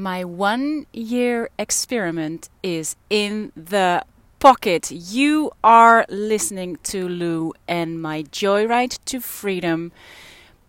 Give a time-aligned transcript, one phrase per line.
[0.00, 4.02] My one year experiment is in the
[4.38, 4.90] pocket.
[4.90, 9.92] You are listening to Lou and my Joyride to Freedom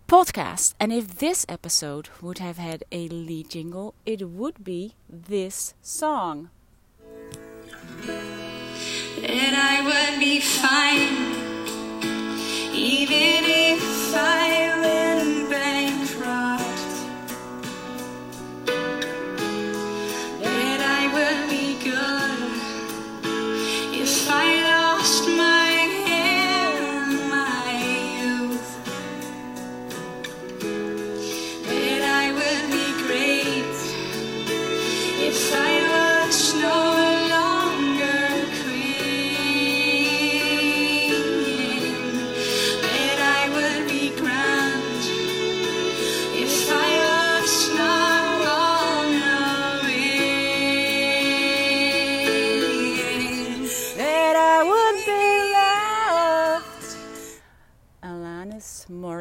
[0.06, 0.74] podcast.
[0.78, 6.50] And if this episode would have had a lead jingle, it would be this song.
[9.22, 11.08] And I would be fine,
[12.74, 14.41] even if I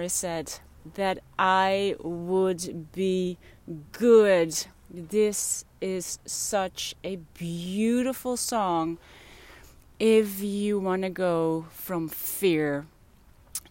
[0.02, 0.62] Morissette,
[0.96, 3.38] that I would be
[3.92, 4.66] good.
[4.90, 8.98] This is such a beautiful song
[10.00, 12.88] if you want to go from fear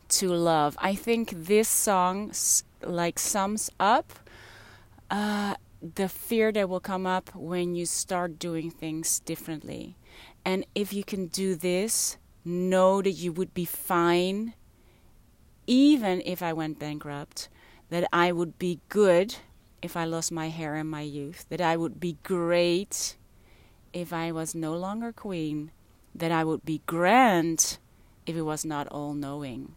[0.09, 0.77] to love.
[0.81, 2.33] I think this song
[2.81, 4.13] like sums up
[5.11, 9.97] uh, the fear that will come up when you start doing things differently.
[10.45, 14.55] And if you can do this, know that you would be fine,
[15.71, 17.49] even if I went bankrupt,
[17.91, 19.37] that I would be good
[19.81, 23.17] if I lost my hair in my youth, that I would be great
[23.93, 25.71] if I was no longer queen,
[26.13, 27.79] that I would be grand
[28.27, 29.77] if it was not all knowing,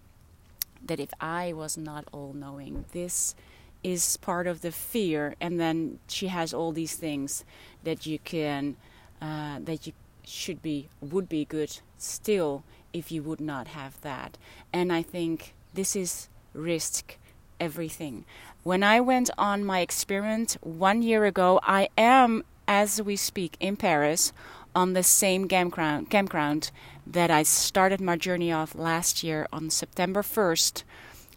[0.84, 2.86] that if I was not all knowing.
[2.92, 3.36] This
[3.84, 7.46] is part of the fear and then she has all these things
[7.84, 8.78] that you can
[9.22, 9.94] uh, that you
[10.26, 14.38] should be would be good still if you would not have that
[14.72, 17.18] and i think this is risk
[17.60, 18.26] everything.
[18.64, 23.76] When i went on my experiment one year ago i am as we speak in
[23.76, 24.32] paris
[24.74, 26.72] on the same campground campground
[27.06, 30.84] that i started my journey off last year on september 1st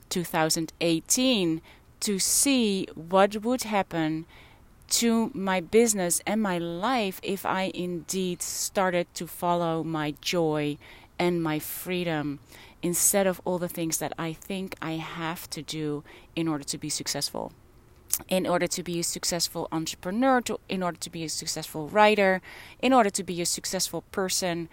[0.08, 1.60] 2018
[2.00, 4.26] to see what would happen
[4.88, 10.78] to my business and my life if I indeed started to follow my joy
[11.18, 12.38] and my freedom
[12.86, 16.04] instead of all the things that I think I have to do
[16.36, 17.52] in order to be successful.
[18.28, 22.40] In order to be a successful entrepreneur, to, in order to be a successful writer,
[22.80, 24.68] in order to be a successful person,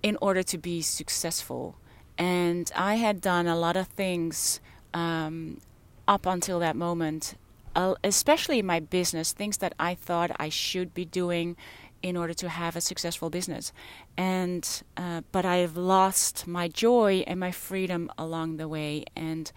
[0.00, 1.76] in order to be successful.
[2.16, 4.60] And I had done a lot of things
[4.94, 5.60] um,
[6.06, 7.34] up until that moment,
[7.74, 11.56] uh, especially in my business, things that I thought I should be doing
[12.04, 13.72] in order to have a successful business.
[14.14, 14.62] And
[14.94, 19.06] uh, but I've lost my joy and my freedom along the way.
[19.16, 19.50] And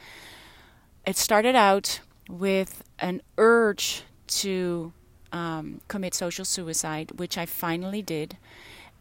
[1.06, 2.00] it started out
[2.30, 4.94] with an urge to
[5.34, 8.38] um, commit social suicide, which I finally did,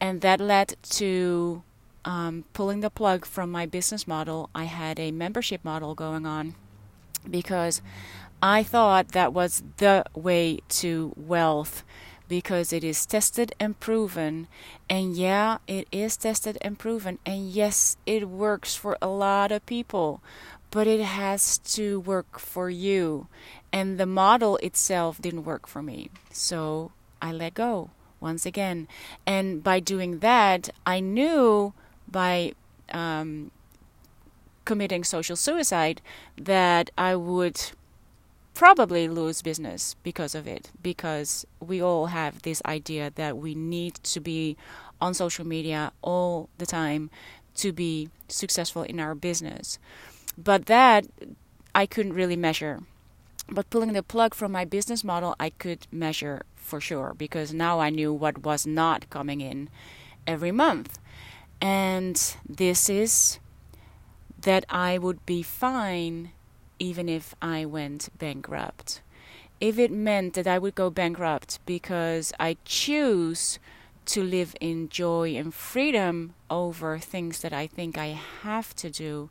[0.00, 1.62] and that led to
[2.04, 4.50] um, pulling the plug from my business model.
[4.56, 6.56] I had a membership model going on
[7.30, 7.80] because
[8.42, 11.84] I thought that was the way to wealth
[12.28, 14.48] because it is tested and proven.
[14.88, 17.18] And yeah, it is tested and proven.
[17.24, 20.22] And yes, it works for a lot of people,
[20.70, 23.28] but it has to work for you.
[23.72, 26.10] And the model itself didn't work for me.
[26.30, 28.88] So I let go once again.
[29.26, 31.74] And by doing that, I knew
[32.10, 32.52] by
[32.92, 33.50] um,
[34.64, 36.00] committing social suicide
[36.36, 37.60] that I would
[38.56, 43.94] probably lose business because of it because we all have this idea that we need
[43.96, 44.56] to be
[44.98, 47.10] on social media all the time
[47.54, 49.78] to be successful in our business.
[50.38, 51.06] But that
[51.74, 52.80] I couldn't really measure.
[53.46, 57.78] But pulling the plug from my business model I could measure for sure because now
[57.78, 59.68] I knew what was not coming in
[60.26, 60.98] every month.
[61.60, 62.16] And
[62.48, 63.38] this is
[64.40, 66.32] that I would be fine
[66.78, 69.00] even if I went bankrupt.
[69.60, 73.58] If it meant that I would go bankrupt because I choose
[74.06, 79.30] to live in joy and freedom over things that I think I have to do,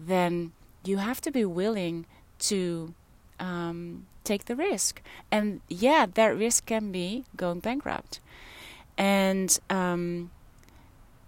[0.00, 0.52] then
[0.84, 2.06] you have to be willing
[2.38, 2.94] to
[3.38, 5.02] um, take the risk.
[5.30, 8.20] And yeah, that risk can be going bankrupt.
[8.98, 10.30] And um,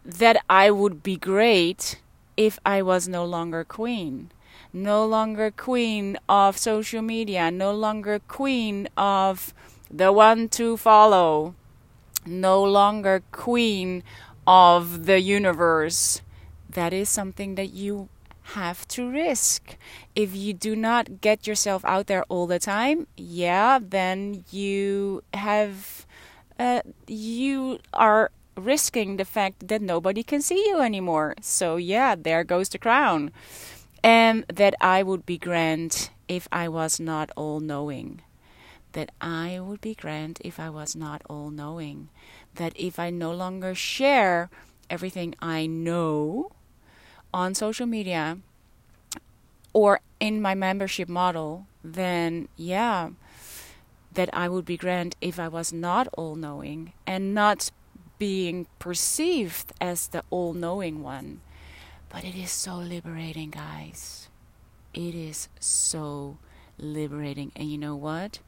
[0.05, 2.01] that I would be great
[2.37, 4.31] if I was no longer queen.
[4.73, 9.55] No longer queen of social media, no longer queen of
[9.91, 11.55] the one to follow,
[12.27, 14.03] no longer queen
[14.47, 16.21] of the universe.
[16.69, 18.09] That is something that you
[18.55, 19.77] have to risk.
[20.15, 26.07] If you do not get yourself out there all the time, yeah, then you have
[26.59, 31.35] uh, you are risking the fact that nobody can see you anymore.
[31.41, 33.31] So yeah, there goes the crown.
[34.03, 38.23] And that I would be grand if I was not all knowing.
[38.93, 42.09] That I would be grand if I was not all knowing.
[42.55, 44.51] That if I no longer share
[44.89, 46.53] everything I know
[47.33, 48.39] on social media
[49.73, 53.11] or in my membership model, then yeah,
[54.15, 57.71] that I would be grand if I was not all knowing and not
[58.19, 61.41] being perceived as the all knowing one.
[62.09, 64.29] But it is so liberating, guys.
[64.95, 66.39] It is so
[66.79, 67.53] liberating.
[67.55, 68.41] And you know what?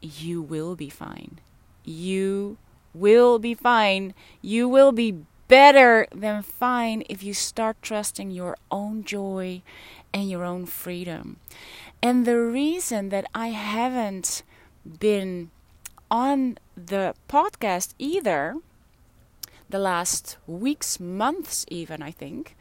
[0.00, 1.40] You will be fine.
[1.84, 2.58] You
[2.94, 4.14] will be fine.
[4.42, 9.62] You will be better than fine if you start trusting your own joy
[10.12, 11.38] and your own freedom.
[12.02, 14.42] And the reason that I haven't
[15.00, 15.50] been
[16.10, 18.56] on the podcast either,
[19.68, 22.56] the last weeks, months, even, I think,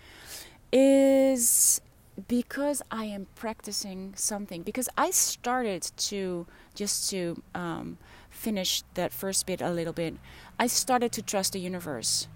[0.72, 1.82] is
[2.28, 4.64] because I am practicing something.
[4.64, 7.98] Because I started to, just to um,
[8.30, 10.16] finish that first bit a little bit,
[10.60, 12.28] I started to trust the universe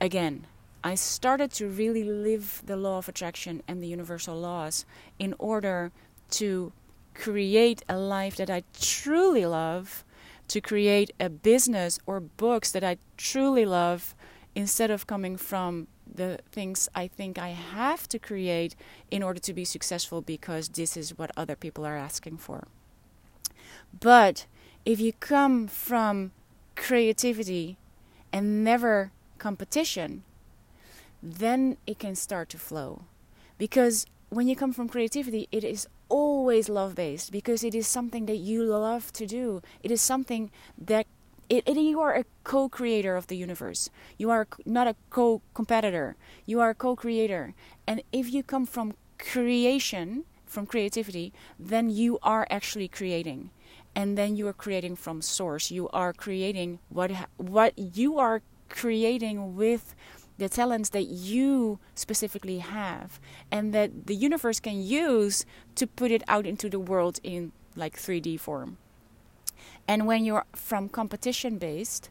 [0.00, 0.46] again.
[0.84, 4.84] I started to really live the law of attraction and the universal laws
[5.18, 5.90] in order
[6.30, 6.72] to
[7.14, 10.04] create a life that I truly love,
[10.48, 14.14] to create a business or books that I truly love,
[14.54, 18.74] instead of coming from the things I think I have to create
[19.10, 22.68] in order to be successful because this is what other people are asking for.
[24.00, 24.46] But
[24.84, 26.32] if you come from
[26.74, 27.76] creativity
[28.32, 30.22] and never competition,
[31.22, 33.02] then it can start to flow.
[33.58, 38.26] Because when you come from creativity, it is always love based because it is something
[38.26, 39.62] that you love to do.
[39.82, 41.06] It is something that
[41.48, 43.88] it, it, you are a co-creator of the universe.
[44.18, 46.16] You are not a co-competitor.
[46.44, 47.54] You are a co-creator.
[47.86, 53.50] And if you come from creation, from creativity, then you are actually creating.
[53.94, 55.70] And then you are creating from source.
[55.70, 59.94] You are creating what what you are creating with
[60.38, 63.18] the talents that you specifically have
[63.50, 67.96] and that the universe can use to put it out into the world in like
[67.96, 68.78] 3D form.
[69.88, 72.10] And when you're from competition based,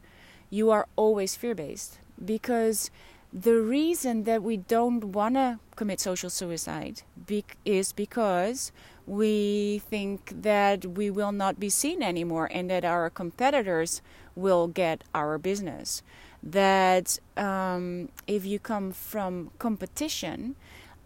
[0.50, 2.89] you are always fear based because
[3.33, 8.72] the reason that we don't want to commit social suicide be- is because
[9.06, 14.01] we think that we will not be seen anymore and that our competitors
[14.36, 16.01] will get our business
[16.46, 20.56] that um, if you come from competition,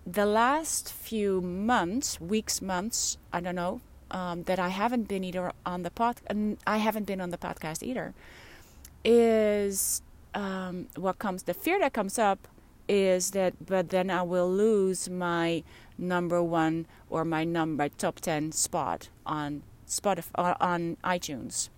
[0.06, 3.80] the last few months, weeks, months, I don't know,
[4.12, 7.38] um, that I haven't been either on the pod, and I haven't been on the
[7.38, 8.14] podcast either,
[9.06, 10.02] is
[10.34, 11.44] um, what comes.
[11.44, 12.48] The fear that comes up
[12.90, 15.64] is that, but then I will lose my
[15.98, 21.70] number one or my number top ten spot on Spotify on iTunes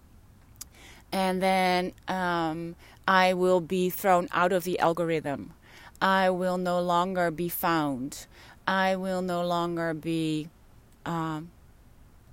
[1.11, 2.75] and then um,
[3.07, 5.53] I will be thrown out of the algorithm.
[6.01, 8.25] I will no longer be found.
[8.67, 10.49] I will no longer be
[11.05, 11.51] um,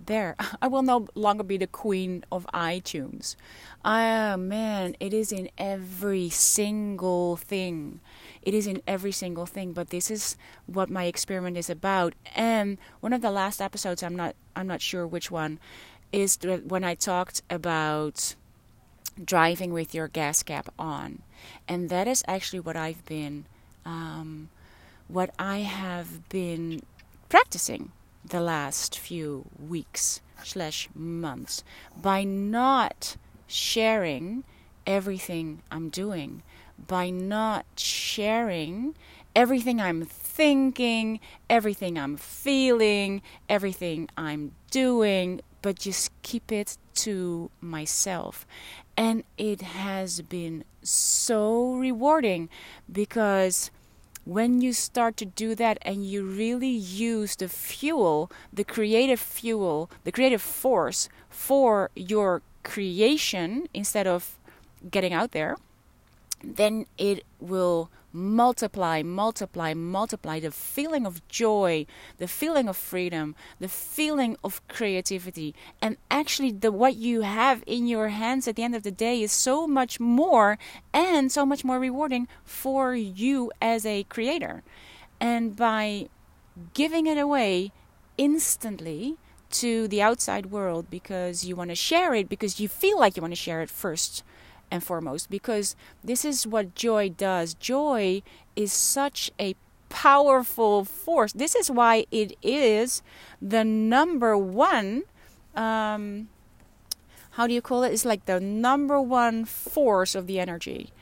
[0.07, 0.37] there.
[0.63, 3.37] I will no longer be the queen of iTunes.
[3.85, 8.01] Ah, man, it is in every single thing.
[8.43, 9.73] It is in every single thing.
[9.73, 12.15] But this is what my experiment is about.
[12.35, 15.59] And one of the last episodes, I'm not, I'm not sure which one,
[16.11, 18.35] is when I talked about
[19.25, 21.23] driving with your gas cap on.
[21.67, 23.47] And that is actually what I've been,
[23.85, 24.49] um,
[25.09, 26.83] what I have been
[27.29, 27.93] practicing
[28.25, 31.65] the last few weeks slash months
[32.01, 34.45] by not sharing
[34.87, 36.43] everything I'm doing,
[36.87, 38.95] by not sharing
[39.35, 48.47] everything I'm thinking, everything I'm feeling, everything I'm doing, but just keep it to myself.
[48.99, 52.49] And it has been so rewarding
[52.91, 53.71] because
[54.25, 59.89] when you start to do that and you really use the fuel, the creative fuel,
[60.03, 64.37] the creative force for your creation instead of
[64.91, 65.57] getting out there,
[66.43, 71.87] then it will multiply, multiply, multiply the feeling of joy,
[72.19, 75.55] the feeling of freedom, the feeling of creativity.
[75.81, 79.23] And actually, the what you have in your hands at the end of the day
[79.23, 80.59] is so much more
[80.93, 84.63] and so much more rewarding for you as a creator.
[85.21, 86.09] And by
[86.75, 87.73] giving it away
[88.17, 89.17] instantly
[89.51, 93.23] to the outside world because you want to share it because you feel like you
[93.23, 94.23] want to share it first
[94.71, 97.55] and foremost because this is what joy does.
[97.55, 98.23] Joy
[98.57, 99.55] is such a
[99.89, 101.33] powerful force.
[101.33, 103.03] This is why it is
[103.41, 105.05] the number one.
[105.55, 106.29] Um,
[107.33, 107.93] how do you call it?
[107.93, 110.93] It's like the number one force of the energy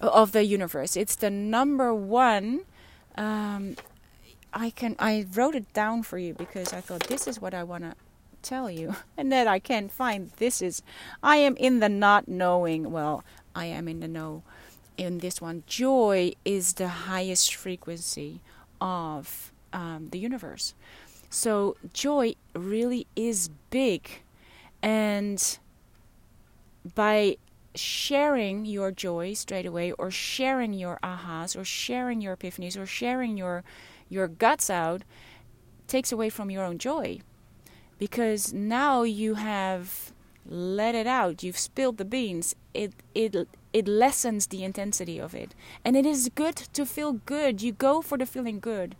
[0.00, 0.96] of the universe.
[0.96, 2.62] It's the number one.
[3.16, 3.76] Um,
[4.52, 4.96] I can.
[4.98, 7.94] I wrote it down for you because I thought this is what I want to
[8.42, 10.82] tell you and that I can't find this is
[11.22, 14.42] I am in the not knowing well I am in the know
[14.96, 15.64] in this one.
[15.66, 18.40] Joy is the highest frequency
[18.80, 20.74] of um, the universe.
[21.30, 24.08] So joy really is big.
[24.82, 25.58] And
[26.94, 27.36] by
[27.74, 33.38] sharing your joy straight away or sharing your ahas or sharing your epiphanies or sharing
[33.38, 33.64] your
[34.10, 35.02] your guts out
[35.86, 37.18] takes away from your own joy
[38.02, 40.12] because now you have
[40.44, 41.44] let it out.
[41.44, 42.56] You've spilled the beans.
[42.74, 45.54] It it it lessens the intensity of it.
[45.84, 47.62] And it is good to feel good.
[47.62, 48.96] You go for the feeling good.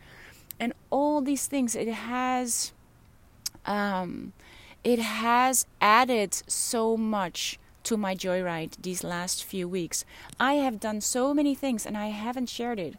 [0.61, 2.73] And all these things it has
[3.67, 4.35] um
[4.85, 10.05] it has added so much to my joyride these last few weeks.
[10.39, 12.95] I have done so many things and i haven't shared it.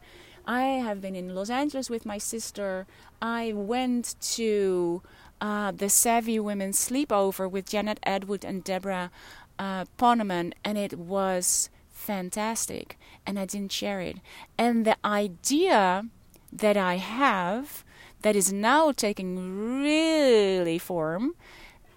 [0.45, 2.85] I have been in los angeles with my sister.
[3.21, 5.01] I went to
[5.43, 9.11] uh, the Savvy Women Sleepover with Janet Attwood and Deborah
[9.59, 12.97] uh, Poneman, and it was fantastic.
[13.27, 14.17] And I didn't share it.
[14.57, 16.05] And the idea
[16.53, 17.83] that I have
[18.21, 21.35] that is now taking really form,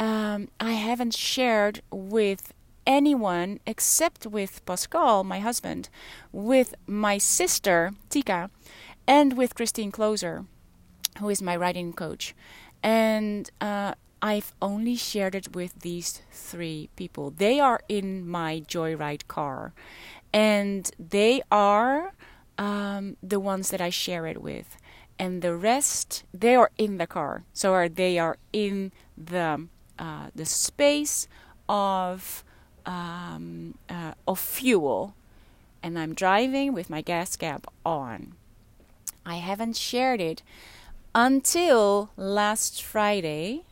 [0.00, 2.52] um, I haven't shared with
[2.84, 5.88] anyone except with Pascal, my husband,
[6.32, 8.50] with my sister, Tika,
[9.06, 10.46] and with Christine Kloser,
[11.20, 12.34] who is my writing coach
[12.86, 17.30] and uh, I've only shared it with these three people.
[17.30, 19.72] They are in my Joyride car,
[20.32, 22.14] and they are
[22.56, 24.76] um, the ones that I share it with.
[25.18, 29.66] And the rest, they are in the car, so are they are in the
[29.98, 31.26] uh, the space
[31.68, 32.44] of
[32.84, 35.16] um, uh, of fuel,
[35.82, 38.34] and I'm driving with my gas cap on.
[39.24, 40.42] I haven't shared it
[41.16, 43.62] until last Friday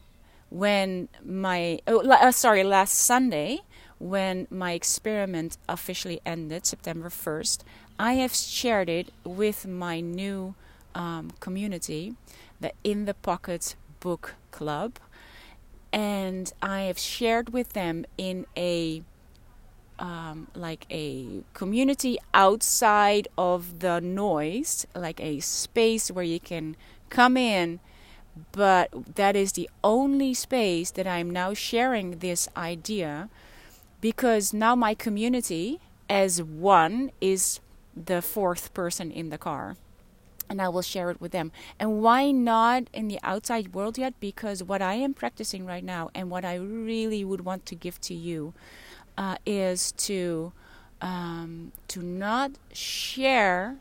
[0.49, 3.61] when my oh, uh, sorry last Sunday
[3.99, 7.61] when my experiment officially ended September 1st
[7.99, 10.55] I have shared it with my new
[10.95, 12.15] um, community
[12.63, 14.95] the in the pocket book club
[15.93, 19.03] and I have shared with them in a
[19.99, 26.77] um, like a community outside of the noise, like a space where you can
[27.15, 27.81] come in
[28.53, 33.29] but that is the only space that I'm now sharing this idea
[34.01, 35.81] because now my community
[36.11, 37.61] as one is
[37.97, 39.77] the fourth person in the car
[40.51, 41.53] and I will share it with them.
[41.79, 44.15] And why not in the outside world yet?
[44.21, 48.01] Because what I am practicing right now and what I really would want to give
[48.03, 48.53] to you
[49.17, 50.53] uh, is to
[51.01, 53.77] um, to not share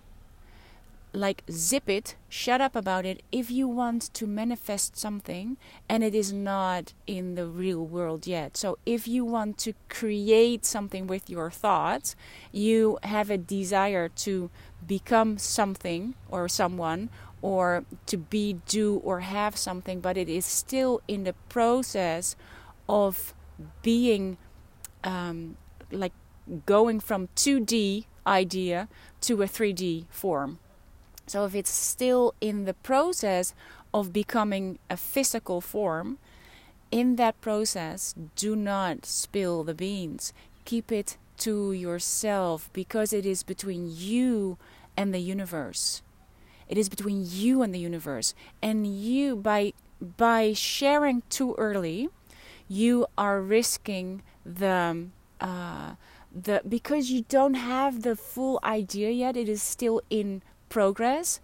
[1.14, 6.16] like zip it, shut up about it if you want to manifest something and it
[6.16, 8.58] is not in the real world yet.
[8.58, 12.16] So if you want to create something with your thoughts,
[12.52, 14.50] you have a desire to
[14.86, 17.10] become something or someone
[17.42, 22.36] or to be, do, or have something, but it is still in the process
[22.88, 23.34] of
[23.82, 24.38] being
[25.04, 25.58] um,
[25.92, 26.14] like
[26.66, 28.88] going from 2D idea
[29.22, 30.60] to a 3D form.
[31.28, 33.54] So if it's still in the process
[33.94, 36.18] of becoming a physical form,
[36.92, 40.34] in that process, do not spill the beans.
[40.66, 44.58] Keep it to yourself because it is between you
[44.96, 46.04] and the universe.
[46.70, 48.34] It is between you and the universe.
[48.62, 49.74] And you by
[50.18, 52.10] by sharing too early,
[52.68, 55.08] you are risking the
[55.42, 55.96] uh,
[56.32, 59.36] the because you don't have the full idea yet.
[59.36, 60.42] It is still in
[60.74, 61.40] progress,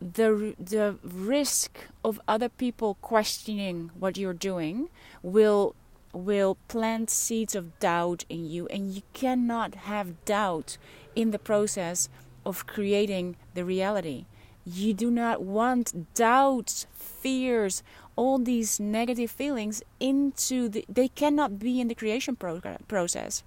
[0.00, 4.88] the the risk of other people questioning what you're doing
[5.22, 5.76] will
[6.12, 10.76] will plant seeds of doubt in you and you cannot have doubt
[11.14, 12.08] in the process
[12.44, 14.24] of creating the reality.
[14.64, 17.82] You do not want doubts, fears,
[18.16, 23.44] all these negative feelings into the they cannot be in the creation process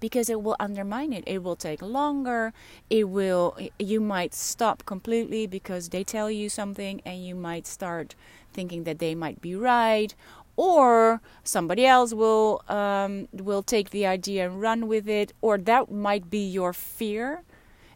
[0.00, 1.24] because it will undermine it.
[1.26, 2.52] It will take longer.
[2.90, 8.14] It will you might stop completely because they tell you something and you might start
[8.52, 10.14] thinking that they might be right
[10.56, 15.90] or somebody else will um, will take the idea and run with it or that
[15.90, 17.42] might be your fear.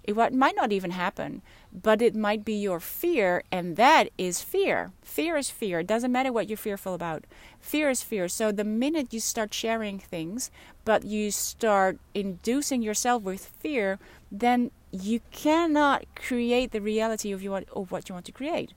[0.02, 1.42] It might not even happen
[1.72, 4.92] but it might be your fear and that is fear.
[5.02, 5.80] Fear is fear.
[5.80, 7.24] It doesn't matter what you're fearful about.
[7.60, 8.28] Fear is fear.
[8.28, 10.50] So the minute you start sharing things
[10.90, 13.98] but you start inducing yourself with fear
[14.32, 18.72] then you cannot create the reality of, you want, of what you want to create.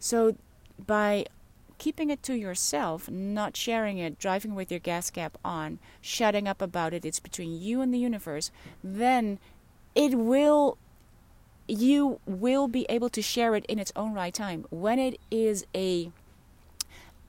[0.00, 0.36] So
[0.84, 1.26] by
[1.78, 6.60] keeping it to yourself, not sharing it, driving with your gas cap on, shutting up
[6.60, 8.50] about it, it's between you and the universe,
[8.82, 9.38] then
[9.94, 10.78] it will
[11.68, 14.64] you will be able to share it in its own right time.
[14.70, 16.10] When it is a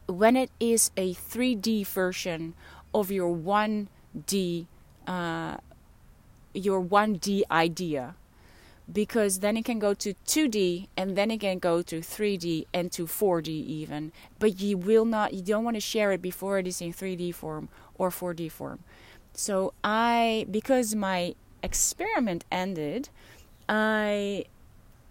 [0.08, 2.54] when it is a 3D version
[2.94, 3.32] of your
[4.26, 4.66] 1D
[5.08, 5.58] uh,
[6.54, 8.16] your 1D idea
[8.92, 12.92] because then it can go to 2D and then it can go to 3D and
[12.94, 14.12] to 4D even.
[14.40, 17.34] But you will not, you don't want to share it before it is in 3D
[17.36, 18.80] form or 4D form.
[19.34, 23.10] So I, because my experiment ended,
[23.68, 24.46] I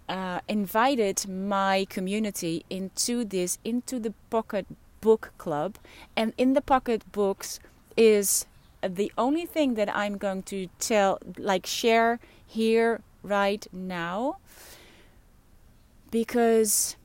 [0.09, 4.67] uh, invited my community into this, into the Pocket
[5.03, 5.77] Book Club.
[6.17, 7.61] And in the Pocket Books
[7.97, 8.47] is
[8.89, 14.37] the only thing that I'm going to tell, like share here right now
[16.11, 16.97] because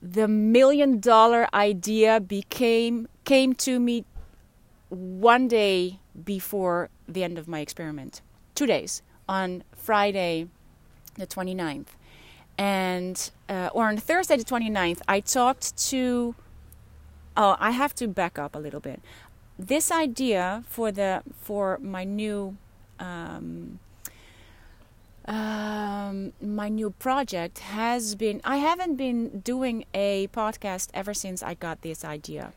[0.00, 4.04] the million dollar idea became came to me
[4.90, 8.20] one day before the end of my experiment.
[8.54, 9.02] Two days.
[9.28, 10.48] On friday
[11.16, 11.88] the 29th
[12.58, 16.34] and uh, or on thursday the 29th i talked to
[17.36, 19.00] oh i have to back up a little bit
[19.58, 22.56] this idea for the for my new
[22.98, 23.78] um,
[25.26, 31.54] um, my new project has been I haven't been doing a podcast ever since I
[31.54, 32.52] got this idea.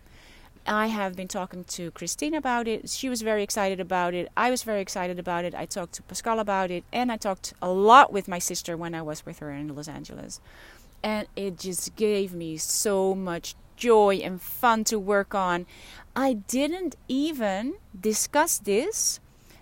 [0.68, 2.90] I have been talking to Christine about it.
[2.90, 4.30] She was very excited about it.
[4.36, 5.56] I was very excited about it.
[5.56, 6.84] I talked to Pascal about it.
[6.92, 9.88] And I talked a lot with my sister when I was with her in Los
[9.88, 10.42] Angeles.
[11.02, 15.66] And it just gave me so much joy and fun to work on.
[16.16, 19.20] I didn't even discuss this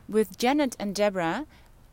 [0.08, 1.46] with Janet and Deborah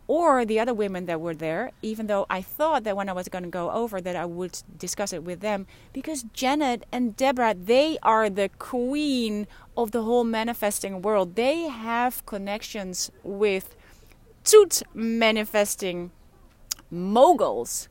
[0.06, 3.28] or the other women that were there, even though I thought that when I was
[3.28, 7.54] going to go over that I would discuss it with them because Janet and Deborah,
[7.54, 11.34] they are the queen of the whole manifesting world.
[11.34, 13.74] They have connections with
[14.44, 16.10] toot manifesting
[16.90, 17.88] moguls.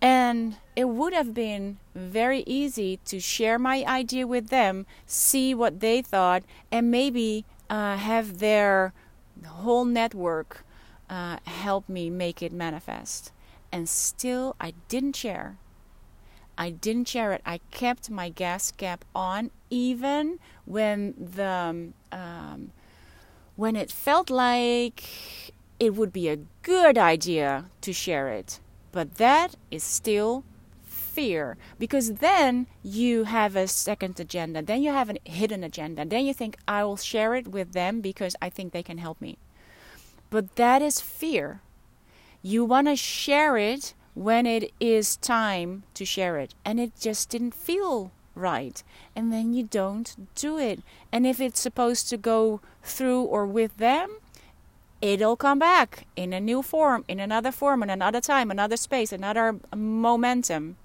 [0.00, 5.80] And it would have been very easy to share my idea with them, see what
[5.80, 8.92] they thought, and maybe uh, have their
[9.44, 10.64] whole network
[11.08, 13.32] uh, help me make it manifest.
[13.72, 15.56] And still, I didn't share.
[16.58, 17.42] I didn't share it.
[17.44, 22.72] I kept my gas cap on, even when the um,
[23.56, 25.04] when it felt like
[25.78, 28.60] it would be a good idea to share it.
[28.96, 30.42] But that is still
[30.86, 36.24] fear because then you have a second agenda, then you have a hidden agenda, then
[36.24, 39.36] you think I will share it with them because I think they can help me.
[40.30, 41.60] But that is fear.
[42.40, 47.28] You want to share it when it is time to share it, and it just
[47.28, 48.82] didn't feel right.
[49.14, 50.80] And then you don't do it.
[51.12, 54.20] And if it's supposed to go through or with them,
[55.00, 59.12] it'll come back in a new form, in another form, in another time, another space,
[59.12, 60.76] another momentum.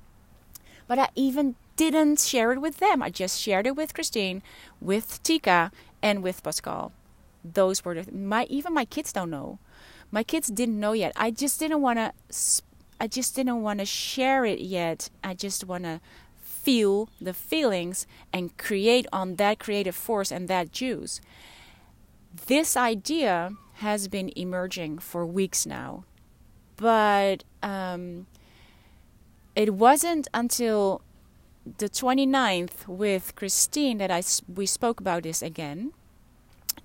[0.88, 3.02] But I even didn't share it with them.
[3.02, 4.43] I just shared it with Christine,
[4.80, 5.71] with Tika,
[6.02, 6.91] and with Pascal
[7.43, 9.60] those were the, my even my kids don't know.
[10.12, 11.13] My kids didn't know yet.
[11.15, 12.13] I just didn't want to.
[13.00, 15.10] I just didn't want to share it yet.
[15.24, 16.02] I just want to
[16.39, 21.19] feel the feelings and create on that creative force and that juice.
[22.45, 26.06] This idea has been emerging for weeks now,
[26.78, 28.28] but um,
[29.56, 31.02] it wasn't until
[31.78, 35.94] the 29th with Christine that I we spoke about this again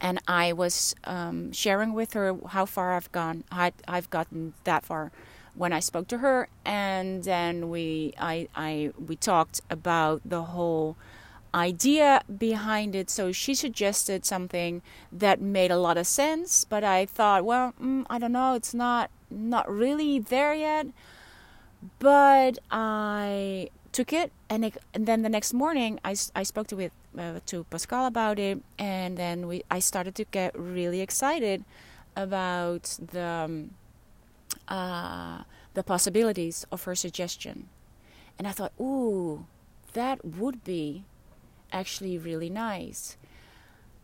[0.00, 3.44] and I was um, sharing with her how far I've gone.
[3.50, 5.12] I, I've gotten that far
[5.54, 10.96] when I spoke to her, and then we I, I we talked about the whole
[11.56, 13.08] idea behind it.
[13.08, 18.04] So she suggested something that made a lot of sense, but I thought, well, mm,
[18.10, 20.86] I don't know, it's not not really there yet,
[21.98, 26.76] but I took it, and, it, and then the next morning I, I spoke to
[26.76, 31.64] with uh, to Pascal about it, and then we I started to get really excited
[32.14, 33.70] about the um,
[34.68, 35.42] uh,
[35.74, 37.68] the possibilities of her suggestion,
[38.38, 39.46] and I thought, ooh,
[39.94, 41.04] that would be
[41.72, 43.16] actually really nice.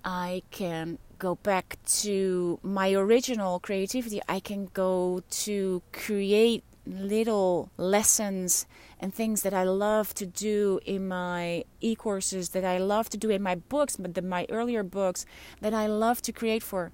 [0.05, 4.21] I can go back to my original creativity.
[4.29, 8.67] I can go to create little lessons
[8.99, 13.17] and things that I love to do in my e courses, that I love to
[13.17, 15.25] do in my books, but the, my earlier books
[15.61, 16.91] that I love to create for.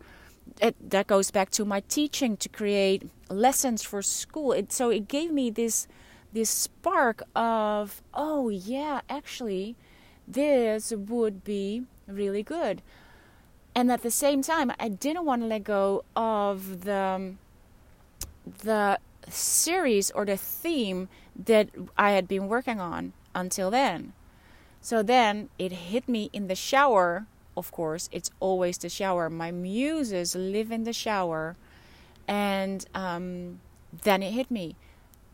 [0.61, 4.53] It, that goes back to my teaching to create lessons for school.
[4.53, 5.87] It, so it gave me this
[6.33, 9.77] this spark of oh yeah, actually,
[10.29, 12.83] this would be really good.
[13.75, 17.35] And at the same time, I didn't want to let go of the
[18.65, 24.15] the series or the theme that I had been working on until then.
[24.81, 27.27] So then it hit me in the shower.
[27.57, 29.29] Of course, it's always the shower.
[29.29, 31.57] My muses live in the shower.
[32.27, 33.61] And um,
[34.03, 34.77] then it hit me.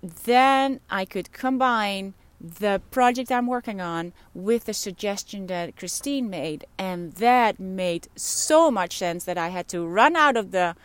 [0.02, 6.66] Then I could combine the project I'm working on with the suggestion that Christine made.
[6.78, 10.76] And that made so much sense that I had to run out of the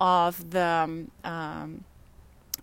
[0.00, 1.84] of the um, um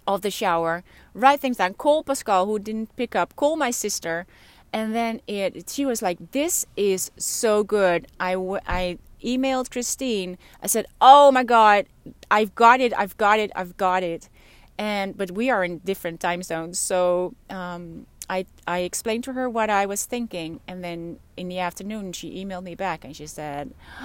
[0.07, 4.27] of the shower, write things down, call Pascal who didn't pick up, call my sister,
[4.71, 8.35] and then it she was like, "This is so good." I
[8.67, 10.37] I emailed Christine.
[10.61, 11.87] I said, "Oh my God,
[12.31, 12.93] I've got it!
[12.97, 13.51] I've got it!
[13.55, 14.29] I've got it!"
[14.77, 19.49] And but we are in different time zones, so um, I I explained to her
[19.49, 23.27] what I was thinking, and then in the afternoon she emailed me back and she
[23.27, 23.73] said,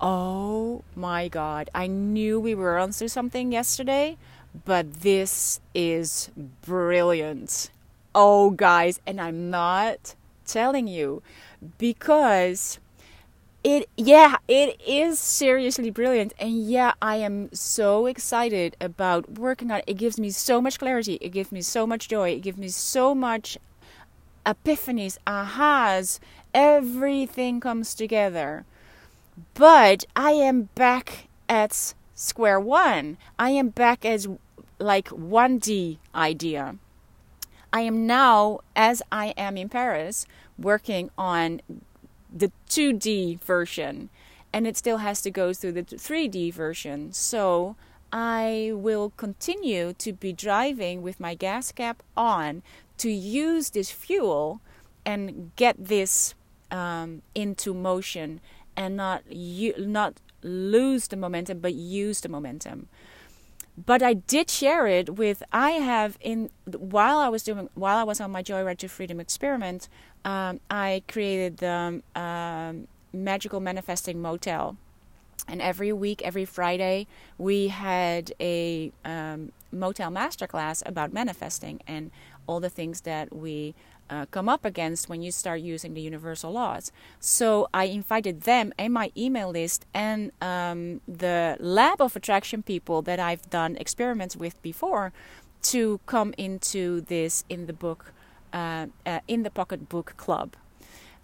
[0.00, 4.16] "Oh my God, I knew we were onto something yesterday."
[4.64, 6.30] but this is
[6.64, 7.70] brilliant.
[8.14, 10.14] Oh, guys, and I'm not
[10.46, 11.22] telling you
[11.78, 12.78] because
[13.64, 16.32] it, yeah, it is seriously brilliant.
[16.38, 19.84] And yeah, I am so excited about working on it.
[19.86, 22.68] It gives me so much clarity, it gives me so much joy, it gives me
[22.68, 23.58] so much
[24.44, 26.18] epiphanies, ahas.
[26.54, 28.64] Everything comes together.
[29.54, 33.16] But I am back at square one.
[33.38, 34.28] I am back as
[34.78, 36.76] like 1D idea.
[37.72, 40.26] I am now, as I am in Paris,
[40.58, 41.62] working on
[42.34, 44.08] the 2D version,
[44.52, 47.12] and it still has to go through the 3D version.
[47.12, 47.76] So
[48.12, 52.62] I will continue to be driving with my gas cap on
[52.98, 54.60] to use this fuel
[55.04, 56.34] and get this
[56.70, 58.40] um, into motion
[58.76, 62.88] and not u- not lose the momentum, but use the momentum.
[63.86, 68.02] But I did share it with I have in while I was doing while I
[68.02, 69.88] was on my Joyride to Freedom experiment,
[70.24, 74.76] um, I created the um, magical manifesting motel,
[75.48, 77.06] and every week, every Friday,
[77.38, 82.10] we had a um, motel masterclass about manifesting and
[82.46, 83.74] all the things that we
[84.10, 86.92] uh, come up against when you start using the universal laws.
[87.18, 93.00] So I invited them and my email list and um, the lab of attraction people
[93.02, 95.12] that I've done experiments with before
[95.62, 98.12] to come into this in the book,
[98.52, 100.54] in the pocket book club.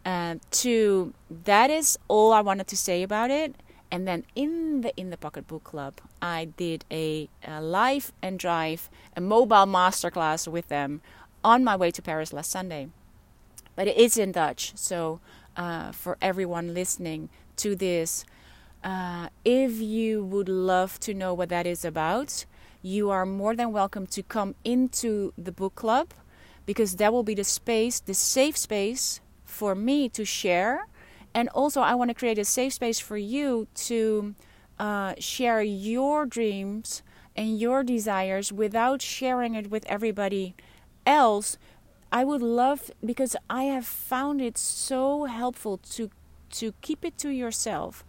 [0.04, 3.54] Uh, to that is all I wanted to say about it.
[3.90, 8.38] And then in the in the pocket book club, I did a, a live and
[8.38, 11.00] drive, a mobile masterclass with them
[11.42, 12.88] on my way to Paris last Sunday.
[13.76, 15.20] But it is in Dutch, so
[15.56, 18.24] uh, for everyone listening to this,
[18.84, 22.44] uh, if you would love to know what that is about,
[22.82, 26.12] you are more than welcome to come into the book club
[26.68, 30.86] because that will be the space, the safe space for me to share.
[31.32, 34.34] And also, I want to create a safe space for you to
[34.78, 37.02] uh, share your dreams
[37.34, 40.54] and your desires without sharing it with everybody
[41.06, 41.56] else,
[42.12, 46.10] I would love because I have found it so helpful to
[46.50, 48.04] to keep it to yourself,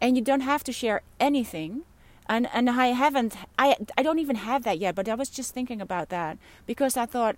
[0.00, 1.82] and you don't have to share anything.
[2.28, 5.52] And and I haven't I I don't even have that yet, but I was just
[5.52, 7.36] thinking about that because I thought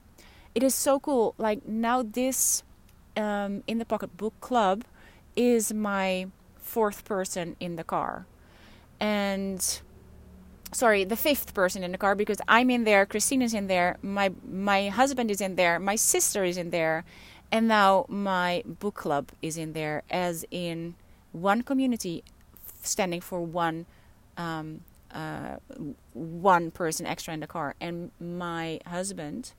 [0.56, 1.34] it is so cool.
[1.36, 2.64] Like now, this
[3.16, 4.84] um, in the pocket book club
[5.36, 8.24] is my fourth person in the car,
[8.98, 9.60] and
[10.72, 14.32] sorry, the fifth person in the car because I'm in there, Christina's in there, my
[14.50, 17.04] my husband is in there, my sister is in there,
[17.52, 20.94] and now my book club is in there, as in
[21.32, 22.24] one community
[22.82, 23.84] standing for one
[24.38, 24.80] um,
[25.12, 25.56] uh,
[26.14, 29.52] one person extra in the car, and my husband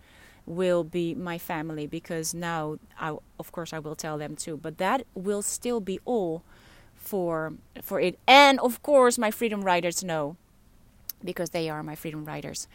[0.47, 4.57] will be my family because now, I, of course, I will tell them too.
[4.57, 6.43] But that will still be all
[6.95, 10.36] for for it, and of course, my freedom riders know
[11.23, 12.67] because they are my freedom riders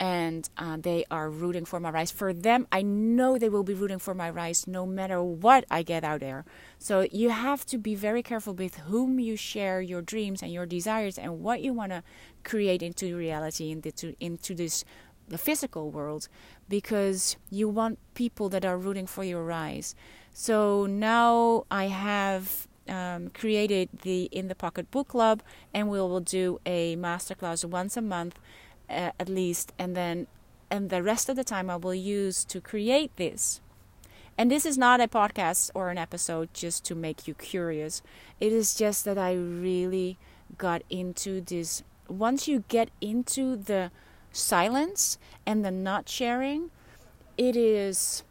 [0.00, 2.10] and uh, they are rooting for my rise.
[2.10, 5.82] For them, I know they will be rooting for my rise no matter what I
[5.82, 6.46] get out there.
[6.78, 10.64] So you have to be very careful with whom you share your dreams and your
[10.64, 12.02] desires and what you want to
[12.44, 14.86] create into reality into into this
[15.30, 16.28] the physical world
[16.68, 19.94] because you want people that are rooting for your rise.
[20.32, 26.20] So now I have um, created the In the Pocket Book Club, and we will
[26.20, 28.38] do a masterclass once a month
[28.88, 30.26] uh, at least, and then
[30.70, 33.60] and the rest of the time I will use to create this.
[34.38, 38.02] And this is not a podcast or an episode just to make you curious.
[38.38, 40.16] It is just that I really
[40.56, 41.82] got into this.
[42.08, 43.90] Once you get into the
[44.32, 46.70] silence and the not sharing,
[47.36, 48.22] it is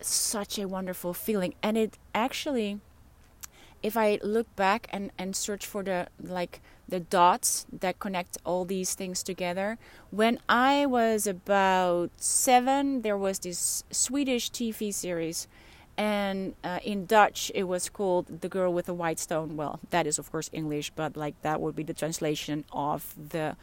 [0.00, 1.54] such a wonderful feeling.
[1.62, 2.80] And it actually,
[3.82, 8.64] if I look back and, and search for the like the dots that connect all
[8.64, 9.78] these things together.
[10.10, 15.48] When I was about seven, there was this Swedish TV series,
[15.96, 20.06] and uh, in Dutch it was called "The Girl with the White Stone." Well, that
[20.06, 23.56] is of course English, but like that would be the translation of the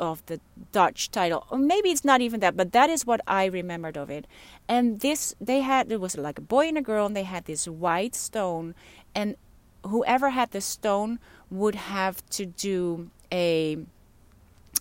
[0.00, 0.40] of the
[0.72, 1.46] Dutch title.
[1.50, 4.26] Or maybe it's not even that, but that is what I remembered of it.
[4.68, 7.44] And this, they had, it was like a boy and a girl, and they had
[7.44, 8.74] this white stone,
[9.14, 9.36] and
[9.86, 11.18] whoever had the stone
[11.50, 13.78] would have to do a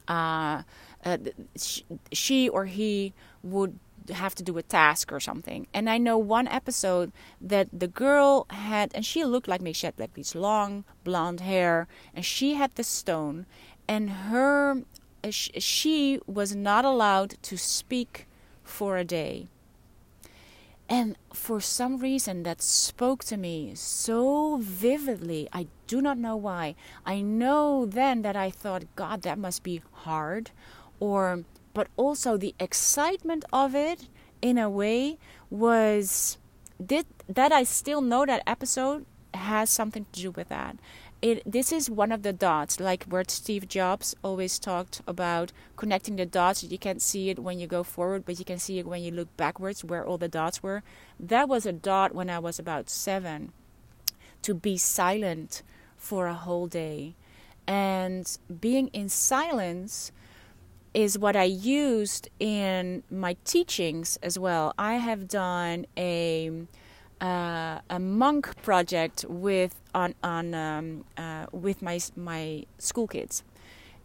[0.07, 0.63] uh,
[1.05, 1.17] uh,
[2.11, 3.77] she or he would
[4.11, 5.67] have to do a task or something.
[5.73, 9.73] And I know one episode that the girl had, and she looked like me.
[9.73, 13.45] She had like these long blonde hair, and she had the stone,
[13.87, 14.81] and her
[15.31, 18.27] she was not allowed to speak
[18.63, 19.47] for a day.
[20.89, 25.47] And for some reason, that spoke to me so vividly.
[25.53, 26.75] I do not know why.
[27.05, 30.51] I know then that I thought, God, that must be hard.
[30.99, 34.07] Or, but also the excitement of it,
[34.41, 35.17] in a way,
[35.49, 36.37] was
[36.83, 40.77] did that I still know that episode has something to do with that
[41.23, 46.17] it this is one of the dots like where steve jobs always talked about connecting
[46.17, 46.63] the dots.
[46.65, 49.09] You can't see it when you go forward but you can see it when you
[49.09, 50.83] look backwards where all the dots were.
[51.17, 53.53] That was a dot when i was about seven
[54.41, 55.63] to be silent
[55.95, 57.15] for a whole day.
[57.65, 60.11] And being in silence
[60.93, 64.73] is what I used in my teachings as well.
[64.77, 66.51] I have done a
[67.23, 73.43] uh, a monk project with on on um, uh, with my my school kids,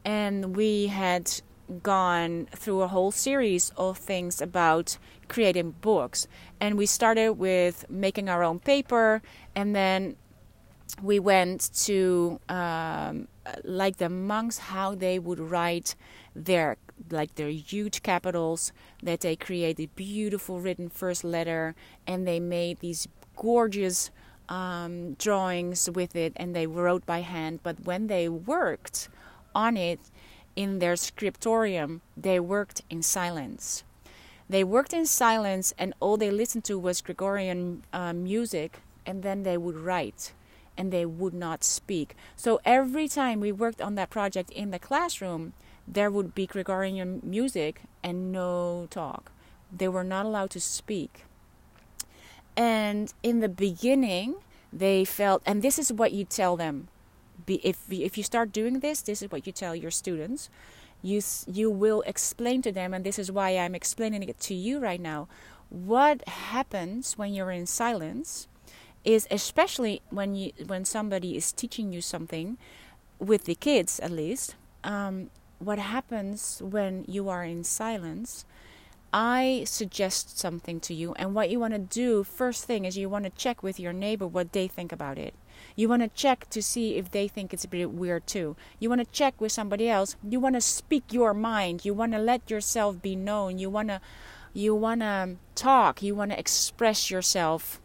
[0.04, 1.42] and we had
[1.82, 6.28] gone through a whole series of things about creating books,
[6.60, 9.20] and we started with making our own paper,
[9.54, 10.14] and then
[11.02, 13.26] we went to um,
[13.64, 15.96] like the monks how they would write
[16.36, 16.76] their
[17.10, 21.74] like their huge capitals that they created beautiful written first letter
[22.06, 24.10] and they made these gorgeous
[24.48, 27.60] um, drawings with it and they wrote by hand.
[27.62, 29.08] But when they worked
[29.54, 30.00] on it
[30.56, 33.84] in their scriptorium they worked in silence.
[34.48, 39.42] They worked in silence and all they listened to was gregorian uh, music and then
[39.42, 40.32] they would write
[40.78, 42.14] and they would not speak.
[42.36, 45.52] So every time we worked on that project in the classroom
[45.90, 49.32] there would be Gregorian music and no talk.
[49.74, 51.24] They were not allowed to speak.
[52.56, 54.36] And in the beginning,
[54.72, 56.88] they felt, and this is what you tell them.
[57.46, 60.50] If if you start doing this, this is what you tell your students.
[61.00, 64.80] You you will explain to them, and this is why I'm explaining it to you
[64.80, 65.28] right now.
[65.70, 68.48] What happens when you're in silence
[69.04, 72.58] is especially when you when somebody is teaching you something
[73.18, 78.44] with the kids at least um, what happens when you are in silence,
[79.12, 83.08] I suggest something to you, and what you want to do first thing is you
[83.08, 85.34] want to check with your neighbor what they think about it.
[85.74, 88.56] You want to check to see if they think it's a bit weird too.
[88.78, 90.16] You want to check with somebody else.
[90.22, 91.84] You want to speak your mind.
[91.84, 93.58] You want to let yourself be known.
[93.58, 94.00] You want to
[94.52, 96.02] you want to talk.
[96.02, 97.80] You want to express yourself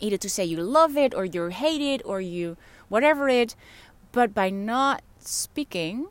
[0.00, 2.56] either to say you love it or you hate it or you
[2.88, 3.54] whatever it,
[4.10, 6.08] but by not speaking,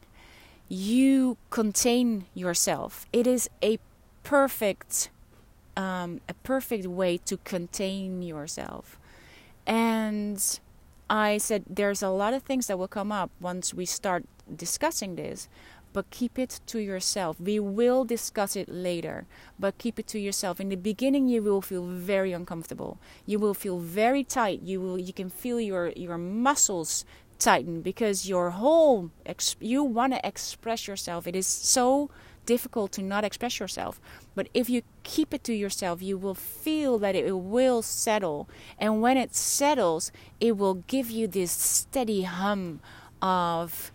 [0.72, 3.06] you contain yourself.
[3.12, 3.78] It is a
[4.24, 5.10] perfect
[5.76, 8.98] um, a perfect way to contain yourself.
[9.68, 10.60] And
[11.10, 15.16] I said there's a lot of things that will come up once we start discussing
[15.16, 15.50] this,
[15.92, 17.40] but keep it to yourself.
[17.40, 19.26] We will discuss it later,
[19.60, 20.62] but keep it to yourself.
[20.62, 22.98] In the beginning, you will feel very uncomfortable.
[23.26, 24.62] You will feel very tight.
[24.62, 27.04] You will you can feel your your muscles
[27.42, 29.12] tighten because your whole
[29.60, 31.28] you want to express yourself.
[31.28, 32.10] It is so
[32.46, 34.00] difficult to not express yourself.
[34.36, 38.50] But if you keep it to yourself, you will feel that it will settle.
[38.80, 42.80] And when it settles, it will give you this steady hum
[43.22, 43.92] of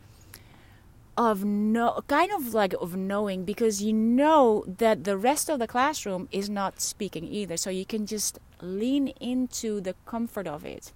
[1.16, 5.66] of no kind of like of knowing because you know that the rest of the
[5.66, 10.92] classroom is not speaking either so you can just lean into the comfort of it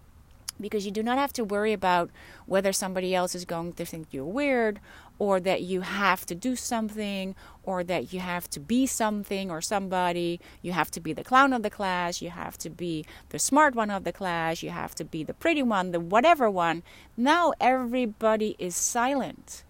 [0.61, 2.11] because you do not have to worry about
[2.46, 4.81] whether somebody else is going to think you're weird
[5.18, 9.61] or that you have to do something or that you have to be something or
[9.61, 10.40] somebody.
[10.62, 13.75] You have to be the clown of the class, you have to be the smart
[13.75, 16.83] one of the class, you have to be the pretty one, the whatever one.
[17.16, 19.62] Now everybody is silent.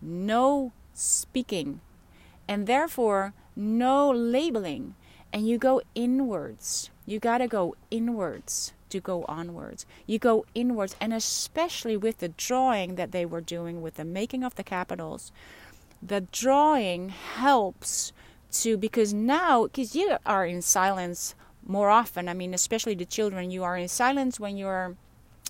[0.00, 1.80] No speaking.
[2.48, 4.94] And therefore, no labeling.
[5.34, 6.90] And you go inwards.
[7.06, 9.84] You got to go inwards to go onwards.
[10.06, 14.44] You go inwards, and especially with the drawing that they were doing with the making
[14.44, 15.32] of the capitals,
[16.02, 18.12] the drawing helps
[18.52, 21.34] to because now because you are in silence
[21.66, 22.28] more often.
[22.28, 24.96] I mean, especially the children, you are in silence when you're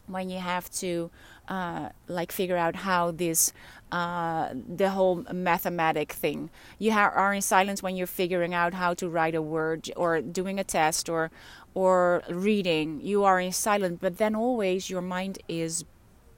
[0.07, 1.11] when you have to
[1.49, 3.53] uh, like figure out how this
[3.91, 6.51] uh, the whole mathematic thing.
[6.79, 10.21] You ha- are in silence when you're figuring out how to write a word or
[10.21, 11.31] doing a test or
[11.75, 15.85] or reading, you are in silence, but then always your mind is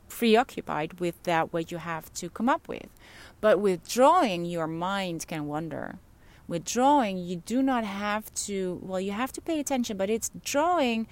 [0.08, 2.86] preoccupied with that what you have to come up with.
[3.40, 5.98] But with drawing, your mind can wander.
[6.46, 10.30] With drawing, you do not have to, well, you have to pay attention, but it's
[10.44, 11.06] drawing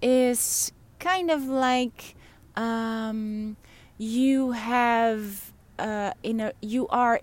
[0.00, 2.14] is kind of like
[2.56, 3.56] um,
[3.98, 7.20] you have uh, in a you are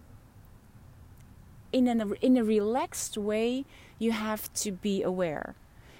[1.71, 3.65] in a in a relaxed way.
[3.97, 5.55] You have to be aware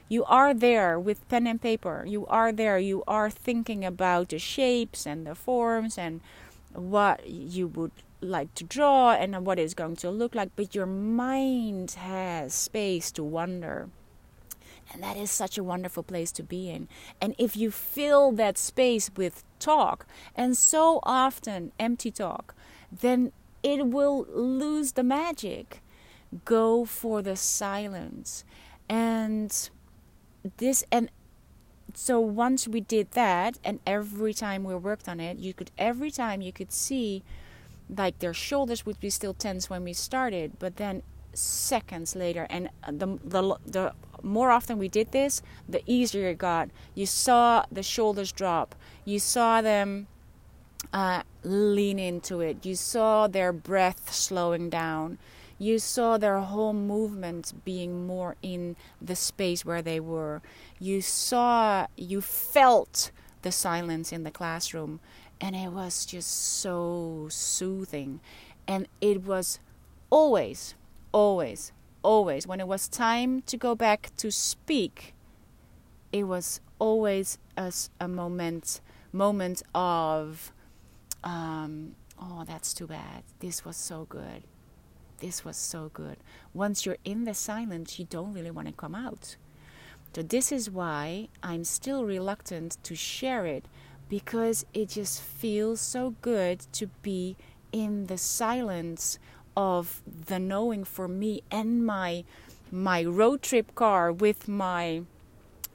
[0.08, 2.04] you are there with pen and paper.
[2.08, 2.78] You are there.
[2.78, 6.22] You are thinking about the shapes and the forms and
[6.74, 7.92] what you would
[8.22, 10.52] like to draw and what it's going to look like.
[10.56, 13.90] But your mind has space to wonder.
[14.94, 16.88] And that is such a wonderful place to be in.
[17.20, 22.54] And if you fill that space with talk, and so often empty talk,
[22.92, 23.32] then
[23.64, 25.82] it will lose the magic.
[26.46, 28.44] Go for the silence.
[28.88, 29.70] And
[30.58, 31.10] this and
[31.94, 36.12] so once we did that and every time we worked on it you could every
[36.12, 37.24] time you could see
[37.90, 41.02] like their shoulders would be still tense when we started but then
[41.34, 43.94] seconds later and the the, the
[44.26, 46.70] more often we did this the easier it got.
[46.96, 48.76] You saw the shoulders drop.
[49.06, 50.08] You saw them
[50.92, 52.66] uh, lean into it.
[52.66, 55.20] You saw their breath slowing down
[55.58, 60.42] you saw their whole movement being more in the space where they were.
[60.80, 65.00] You saw, you felt the silence in the classroom,
[65.40, 68.20] and it was just so soothing.
[68.68, 69.60] And it was
[70.10, 70.76] always,
[71.12, 71.72] always,
[72.04, 75.14] always, when it was time to go back to speak,
[76.12, 78.82] it was always as a moment,
[79.14, 80.52] moment of,
[81.24, 83.24] um, oh, that's too bad.
[83.40, 84.44] This was so good
[85.20, 86.18] this was so good.
[86.54, 89.36] Once you're in the silence, you don't really want to come out.
[90.14, 93.66] So, this is why I'm still reluctant to share it
[94.08, 97.36] because it just feels so good to be
[97.72, 99.20] in the silence
[99.58, 102.24] of the knowing for me and my
[102.72, 105.02] my road trip car with my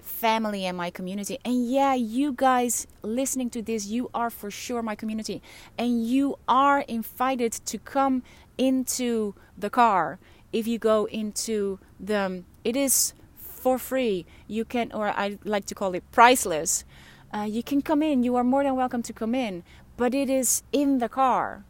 [0.03, 1.39] family and my community.
[1.45, 5.41] And yeah, you guys listening to this, you are for sure my community.
[5.79, 8.23] And you are invited to come
[8.61, 10.19] into the car
[10.53, 14.27] if you go into the it is for free.
[14.47, 16.85] You can or i like to call it priceless.
[17.33, 18.23] Uh, you can come in.
[18.23, 19.65] You are more than welcome to come in
[19.97, 21.65] but it is in the car.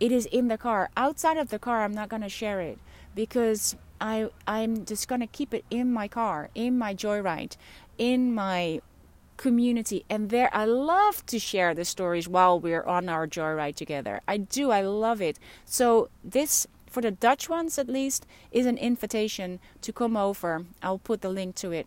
[0.00, 0.90] It is in the car.
[0.96, 2.78] Outside of the car i'm not going to share it
[3.14, 7.56] because i i'm just going to keep it in my car in my joyride
[7.98, 8.80] in my
[9.42, 10.04] community.
[10.08, 14.20] And there i love to share the stories while we're on our joyride together.
[14.28, 15.36] I do i love it.
[15.64, 20.52] So this for the dutch ones at least is an invitation to come over.
[20.80, 21.86] I'll put the link to it.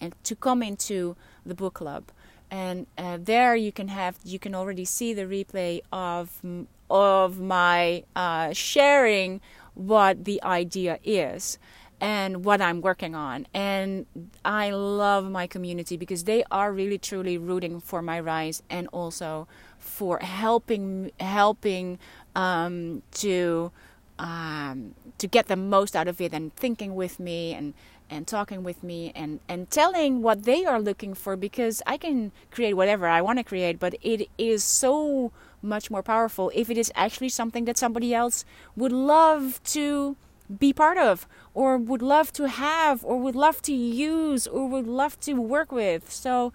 [0.00, 1.14] And to come into
[1.46, 2.04] the book club.
[2.50, 6.42] And uh, there you can have you can already see the replay of
[6.90, 9.40] of my uh, sharing
[9.74, 11.58] what the idea is
[12.00, 13.46] and what I'm working on.
[13.54, 14.06] And
[14.44, 19.46] I love my community because they are really truly rooting for my rise and also
[19.78, 21.98] for helping helping
[22.34, 23.70] um, to
[24.18, 27.74] um, to get the most out of it and thinking with me and
[28.10, 32.32] and talking with me and and telling what they are looking for because I can
[32.50, 35.32] create whatever I want to create but it is so
[35.62, 38.44] much more powerful if it is actually something that somebody else
[38.76, 40.16] would love to
[40.58, 44.86] be part of or would love to have or would love to use or would
[44.86, 46.12] love to work with.
[46.12, 46.52] So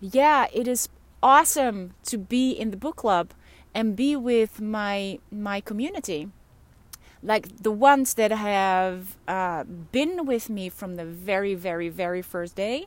[0.00, 0.88] yeah it is
[1.22, 3.32] awesome to be in the book club
[3.74, 6.28] and be with my my community.
[7.22, 12.54] Like the ones that have uh, been with me from the very, very, very first
[12.54, 12.86] day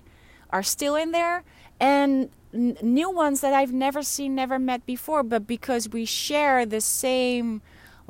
[0.49, 1.43] are still in there,
[1.80, 6.66] and n- new ones that I've never seen, never met before, but because we share
[6.66, 7.62] the same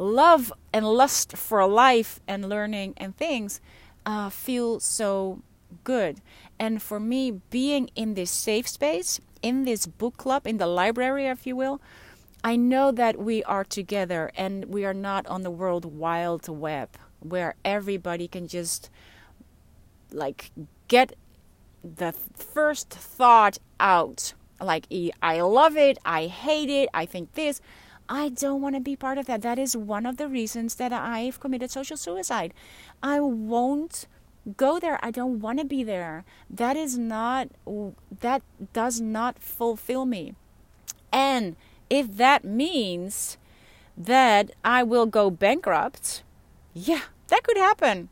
[0.02, 3.62] love and lust for life and learning and things,
[4.06, 5.42] uh, feel so
[5.84, 6.20] good.
[6.60, 11.28] And for me, being in this safe space, in this book club, in the library,
[11.28, 11.82] if you will,
[12.44, 16.90] I know that we are together and we are not on the world wild web
[17.20, 18.90] where everybody can just
[20.12, 20.52] like
[20.88, 21.14] get
[21.84, 24.34] the first thought out.
[24.60, 24.86] Like,
[25.22, 27.62] I love it, I hate it, I think this.
[28.12, 29.42] I don't want to be part of that.
[29.42, 32.54] That is one of the reasons that I've committed social suicide.
[33.02, 34.06] I won't
[34.58, 35.00] go there.
[35.02, 36.26] I don't want to be there.
[36.50, 37.48] That is not,
[38.20, 38.42] that
[38.74, 40.36] does not fulfill me.
[41.14, 41.56] And
[41.90, 43.38] if that means
[43.98, 46.24] that I will go bankrupt,
[46.74, 48.10] yeah, that could happen.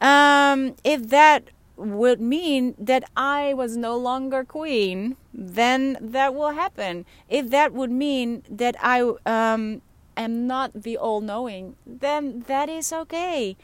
[0.00, 7.06] Um, if that would mean that I was no longer queen, then that will happen.
[7.28, 9.82] If that would mean that I um,
[10.16, 13.56] am not the all knowing, then that is okay.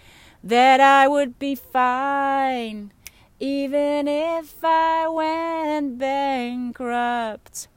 [0.43, 2.93] That I would be fine,
[3.41, 7.69] even if I went bankrupt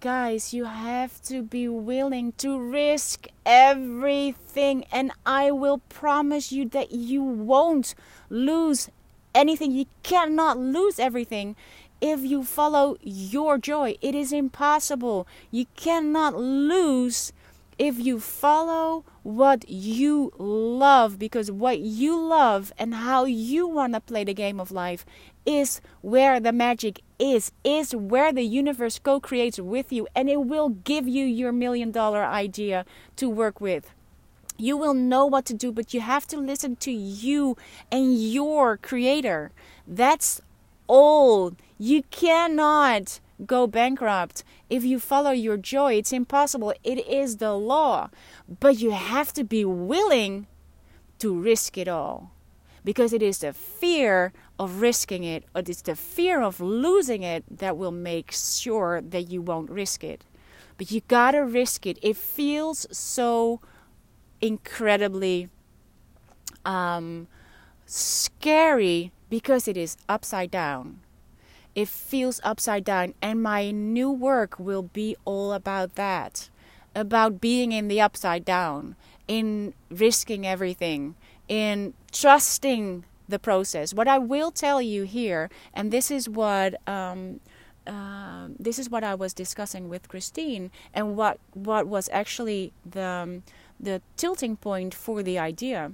[0.00, 6.92] guys, you have to be willing to risk everything, and I will promise you that
[6.92, 7.94] you won't
[8.30, 8.88] lose
[9.34, 9.72] anything.
[9.72, 11.56] You cannot lose everything
[12.00, 13.96] if you follow your joy.
[14.00, 15.26] It is impossible.
[15.50, 17.32] You cannot lose
[17.78, 24.00] if you follow what you love because what you love and how you want to
[24.00, 25.06] play the game of life
[25.46, 30.42] is where the magic is, is where the universe co creates with you, and it
[30.44, 32.84] will give you your million dollar idea
[33.16, 33.92] to work with.
[34.60, 37.56] You will know what to do, but you have to listen to you
[37.90, 39.52] and your creator.
[39.86, 40.42] That's
[40.86, 41.54] all.
[41.78, 45.94] You cannot go bankrupt if you follow your joy.
[45.94, 46.74] It's impossible.
[46.84, 48.10] It is the law.
[48.60, 50.46] But you have to be willing
[51.20, 52.30] to risk it all
[52.84, 57.44] because it is the fear of risking it or it's the fear of losing it
[57.50, 60.26] that will make sure that you won't risk it.
[60.76, 61.98] But you gotta risk it.
[62.02, 63.60] It feels so
[64.40, 65.48] incredibly
[66.64, 67.26] um,
[67.86, 71.00] scary because it is upside down.
[71.74, 76.50] It feels upside down, and my new work will be all about that
[76.94, 78.96] about being in the upside down,
[79.28, 81.14] in risking everything,
[81.48, 83.94] in trusting the process.
[83.94, 87.40] What I will tell you here, and this is what um,
[87.86, 93.04] uh, this is what I was discussing with Christine, and what what was actually the
[93.04, 93.42] um,
[93.82, 95.92] the tilting point for the idea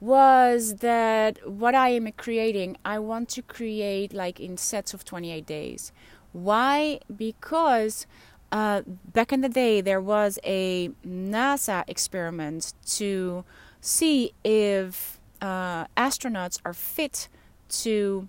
[0.00, 5.46] was that what I am creating, I want to create like in sets of 28
[5.46, 5.92] days.
[6.32, 7.00] Why?
[7.14, 8.06] Because
[8.52, 13.44] uh, back in the day, there was a NASA experiment to
[13.80, 17.28] see if uh, astronauts are fit
[17.68, 18.28] to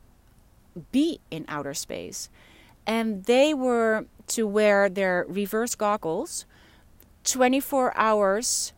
[0.92, 2.30] be in outer space.
[2.86, 6.46] And they were to wear their reverse goggles
[7.28, 8.72] 24 hours,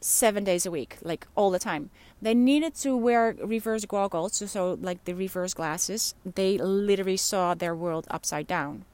[0.00, 1.90] seven days a week, like all the time.
[2.22, 6.14] They needed to wear reverse goggles, so, so like the reverse glasses.
[6.24, 8.84] They literally saw their world upside down.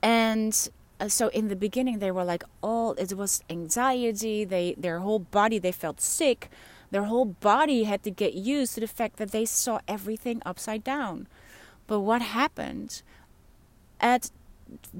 [0.00, 4.98] And uh, so in the beginning they were like all it was anxiety they their
[4.98, 6.50] whole body they felt sick
[6.90, 10.82] their whole body had to get used to the fact that they saw everything upside
[10.82, 11.28] down
[11.86, 13.02] but what happened
[14.00, 14.30] at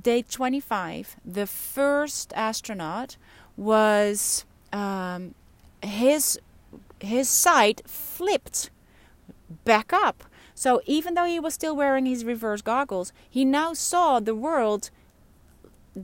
[0.00, 3.16] day 25 the first astronaut
[3.56, 5.34] was um,
[5.82, 6.38] his
[7.00, 8.70] his sight flipped
[9.64, 14.20] back up so even though he was still wearing his reverse goggles he now saw
[14.20, 14.90] the world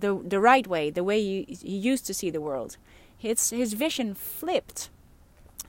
[0.00, 2.76] the the right way, the way he, he used to see the world.
[3.16, 4.90] His his vision flipped,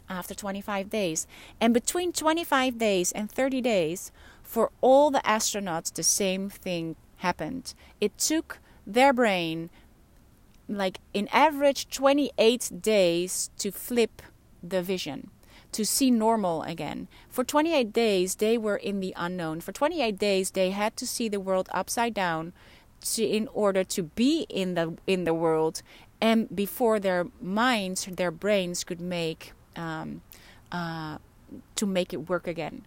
[0.09, 1.27] after 25 days.
[1.59, 4.11] And between 25 days and 30 days,
[4.43, 6.95] for all the astronauts, the same thing
[7.25, 7.73] happened.
[7.99, 9.69] It took their brain
[10.67, 14.21] like in average 28 days to flip
[14.63, 15.19] the vision
[15.75, 17.07] to see normal again.
[17.29, 19.59] For 28 days, they were in the unknown.
[19.59, 22.53] For 28 days, they had to see the world upside down
[23.13, 25.81] to, in order to be in the in the world,
[26.21, 30.21] and before their minds, their brains could make um,
[30.71, 31.17] uh,
[31.75, 32.85] to make it work again.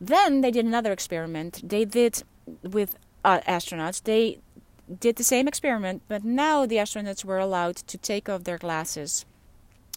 [0.00, 1.52] Then they did another experiment.
[1.62, 2.22] They did
[2.62, 4.02] with uh, astronauts.
[4.02, 4.38] They
[5.00, 9.24] did the same experiment, but now the astronauts were allowed to take off their glasses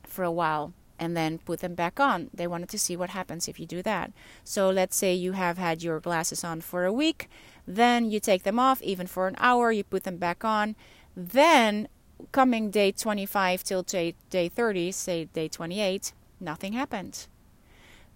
[0.04, 2.30] for a while and then put them back on.
[2.34, 4.12] They wanted to see what happens if you do that.
[4.44, 7.30] So let's say you have had your glasses on for a week,
[7.66, 10.76] then you take them off even for an hour, you put them back on.
[11.16, 11.88] Then
[12.32, 17.28] coming day 25 till day, day 30, say day 28, nothing happened.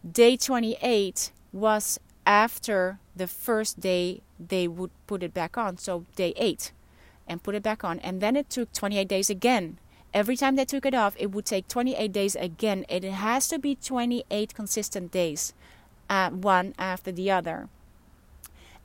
[0.09, 6.33] Day 28 was after the first day they would put it back on, so day
[6.37, 6.71] 8,
[7.27, 7.99] and put it back on.
[7.99, 9.77] And then it took 28 days again
[10.13, 12.85] Every time they took it off, it would take 28 days again.
[12.87, 15.53] It has to be 28 consistent days,
[16.07, 17.67] uh, one after the other.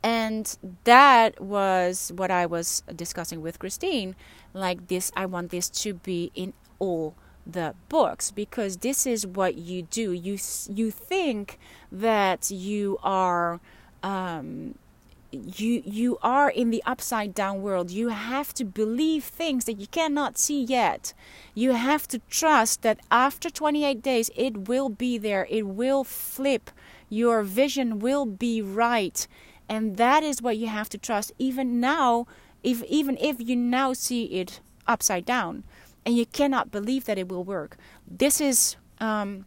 [0.03, 4.17] And that was what I was discussing with Christine.
[4.55, 7.15] Like this, I want this to be in all
[7.49, 10.13] the books because this is what you do.
[10.13, 10.39] You
[10.69, 11.59] you think
[11.91, 13.61] that you are
[14.03, 14.75] um,
[15.33, 17.91] you you are in the upside down world.
[17.91, 21.15] You have to believe things that you cannot see yet.
[21.55, 25.47] You have to trust that after 28 days it will be there.
[25.51, 26.71] It will flip.
[27.09, 29.27] Your vision will be right.
[29.69, 32.27] And that is what you have to trust even now
[32.63, 35.65] if even if you now see it upside down
[36.09, 37.77] and you cannot believe that it will work
[38.25, 39.45] this is um,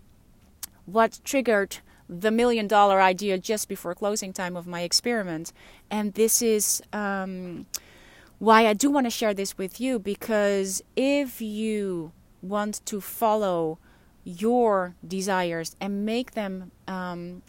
[0.85, 1.77] what triggered
[2.11, 5.53] the million dollar idea just before closing time of my experiment.
[5.89, 7.65] And this is um,
[8.37, 13.79] why I do want to share this with you because if you want to follow
[14.25, 17.43] your desires and make them um,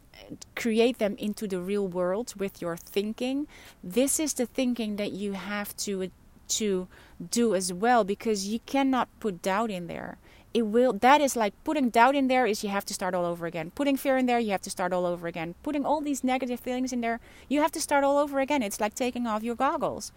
[0.55, 3.47] create them into the real world with your thinking
[3.83, 6.11] this is the thinking that you have to
[6.49, 6.89] to
[7.31, 10.19] do as well because you cannot put doubt in there.
[10.55, 13.25] It will that is like putting doubt in there is you have to start all
[13.25, 13.71] over again.
[13.75, 15.55] Putting fear in there you have to start all over again.
[15.63, 18.63] Putting all these negative feelings in there you have to start all over again.
[18.63, 20.13] It's like taking off your goggles.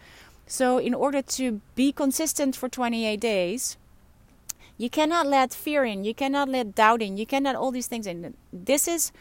[0.45, 3.77] So in order to be consistent for 28 days
[4.77, 8.05] you cannot let fear in you cannot let doubt in you cannot all these things
[8.05, 8.35] in.
[8.51, 9.13] This is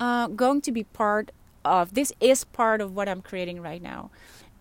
[0.00, 1.32] uh, going to be part
[1.64, 4.10] of this is part of what i'm creating right now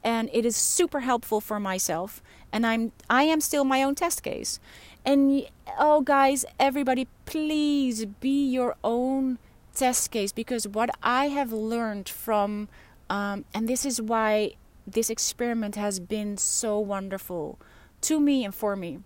[0.03, 2.21] and it is super helpful for myself
[2.51, 4.59] and i'm i am still my own test case.
[5.05, 5.47] And
[5.79, 9.39] oh, guys, everybody, please be your own
[9.73, 12.69] test case because what I have learned from,
[13.09, 14.53] um, and this is why
[14.85, 17.57] this experiment has been so wonderful
[18.01, 18.99] to me and for me,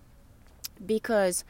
[0.86, 1.44] because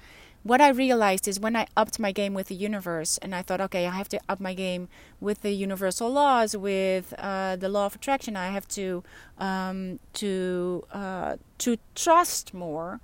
[0.46, 3.60] what I realized is when I upped my game with the universe, and I thought,
[3.62, 4.90] okay, I have to up my game
[5.20, 8.38] with the universal laws, with uh, the law of attraction.
[8.38, 9.04] I have to
[9.40, 13.02] um, to uh, to trust more.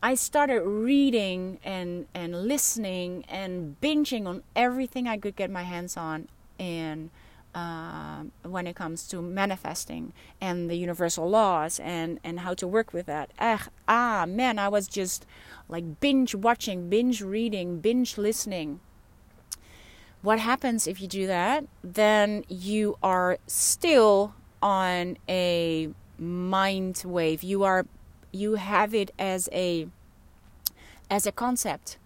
[0.00, 5.96] I started reading and and listening and binging on everything I could get my hands
[5.96, 7.10] on and
[7.56, 12.92] uh, when it comes to manifesting and the universal laws and and how to work
[12.92, 13.30] with that.
[13.40, 15.24] Ah, ah man, I was just
[15.68, 18.80] like binge watching, binge reading, binge listening.
[20.20, 21.64] What happens if you do that?
[21.82, 25.88] Then you are still on a
[26.18, 27.42] mind wave.
[27.42, 27.86] You are
[28.32, 29.88] you have it as a
[31.10, 31.96] as a concept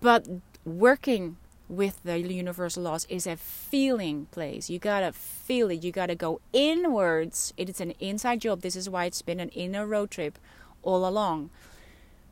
[0.00, 0.28] but
[0.64, 1.36] working
[1.68, 4.70] with the universal laws is a feeling place.
[4.70, 5.84] You gotta feel it.
[5.84, 7.52] You gotta go inwards.
[7.56, 8.62] It is an inside job.
[8.62, 10.38] This is why it's been an inner road trip
[10.82, 11.50] all along.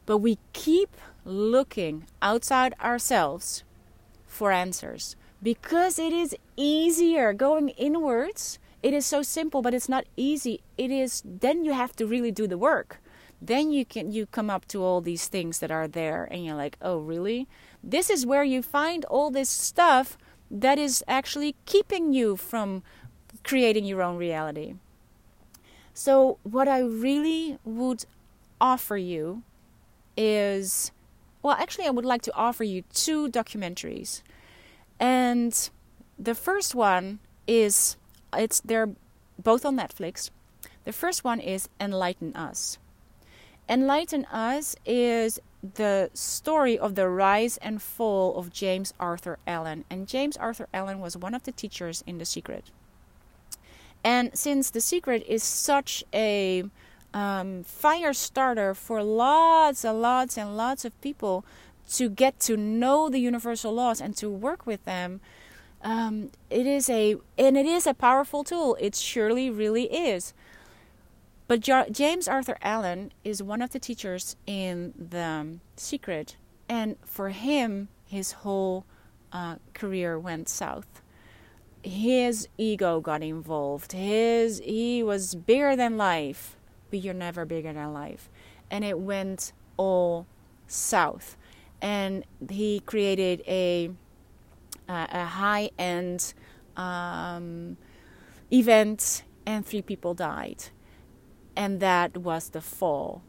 [0.06, 3.64] But we keep looking outside ourselves
[4.26, 5.16] for answers.
[5.42, 10.60] Because it is easier going inwards it is so simple but it's not easy.
[10.78, 13.00] It is then you have to really do the work.
[13.42, 16.54] Then you can you come up to all these things that are there and you're
[16.54, 17.48] like oh really
[17.82, 20.18] this is where you find all this stuff
[20.50, 22.82] that is actually keeping you from
[23.44, 24.74] creating your own reality.
[25.94, 28.04] So what i really would
[28.60, 29.42] offer you
[30.16, 30.92] is
[31.42, 34.22] well actually i would like to offer you two documentaries.
[34.98, 35.52] And
[36.18, 37.96] the first one is
[38.32, 38.90] it's they're
[39.42, 40.30] both on netflix.
[40.84, 42.78] The first one is enlighten us.
[43.68, 45.40] Enlighten Us is
[45.74, 49.84] the story of the rise and fall of James Arthur Allen.
[49.90, 52.70] And James Arthur Allen was one of the teachers in The Secret.
[54.04, 56.64] And since The Secret is such a
[57.12, 61.44] um, fire starter for lots and lots and lots of people
[61.92, 65.20] to get to know the universal laws and to work with them,
[65.82, 68.76] um, it is a and it is a powerful tool.
[68.80, 70.34] It surely really is.
[71.48, 76.36] But James Arthur Allen is one of the teachers in The Secret,
[76.68, 78.84] and for him, his whole
[79.32, 81.02] uh, career went south.
[81.84, 83.92] His ego got involved.
[83.92, 86.56] His he was bigger than life,
[86.90, 88.28] but you're never bigger than life,
[88.68, 90.26] and it went all
[90.66, 91.36] south.
[91.80, 93.90] And he created a
[94.88, 96.34] a high end
[96.76, 97.76] um,
[98.52, 100.70] event, and three people died
[101.56, 103.22] and that was the fall.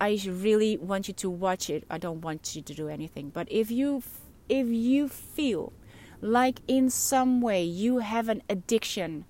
[0.00, 1.84] I really want you to watch it.
[1.90, 4.02] I don't want you to do anything, but if you
[4.48, 5.72] if you feel
[6.20, 9.24] like in some way you have an addiction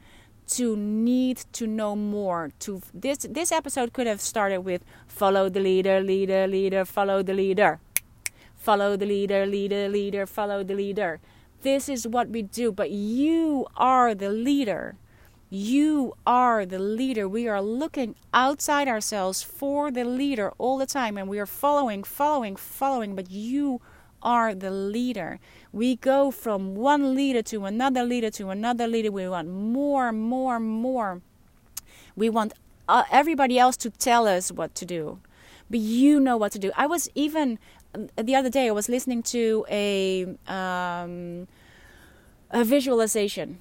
[0.47, 5.61] to need to know more to this this episode could have started with follow the
[5.61, 7.81] leader leader leader follow the leader
[8.55, 11.19] follow the leader leader leader follow the leader
[11.63, 14.97] this is what we do but you are the leader
[15.55, 17.29] you are the leader.
[17.29, 22.03] We are looking outside ourselves for the leader all the time, and we are following,
[22.03, 23.81] following, following, but you
[24.21, 25.39] are the leader.
[25.73, 29.13] We go from one leader to another leader to another leader.
[29.13, 31.23] We want more, more, more.
[32.17, 32.55] We want
[32.89, 35.21] uh, everybody else to tell us what to do,
[35.71, 36.73] but you know what to do.
[36.77, 37.61] I was even
[38.17, 38.67] the other day.
[38.67, 41.47] I was listening to a um,
[42.51, 43.61] a visualization,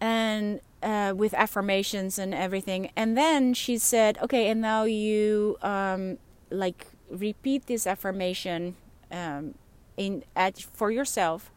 [0.00, 2.90] and uh, with affirmations and everything.
[2.94, 6.18] And then she said, okay, and now you um,
[6.50, 8.76] like repeat this affirmation
[9.10, 9.54] um,
[9.96, 11.50] in at for yourself.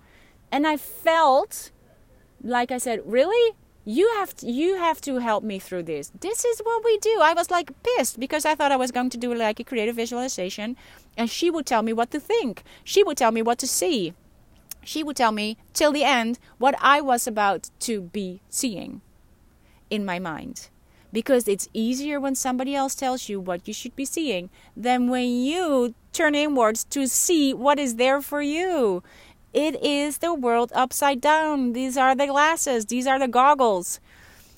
[0.50, 1.72] And I felt,
[2.42, 6.12] like I said, really, you have to, you have to help me through this.
[6.20, 7.20] This is what we do.
[7.22, 9.98] I was like pissed because I thought I was going to do like a creative
[9.98, 10.78] visualization,
[11.18, 12.64] and she would tell me what to think.
[12.86, 14.14] She would tell me what to see.
[14.84, 19.02] She would tell me till the end what I was about to be seeing
[19.90, 20.70] in my mind
[21.12, 25.28] because it's easier when somebody else tells you what you should be seeing than when
[25.28, 29.04] you turn inwards to see what is there for you.
[29.54, 31.74] It is the world upside down.
[31.74, 34.00] These are the glasses, these are the goggles.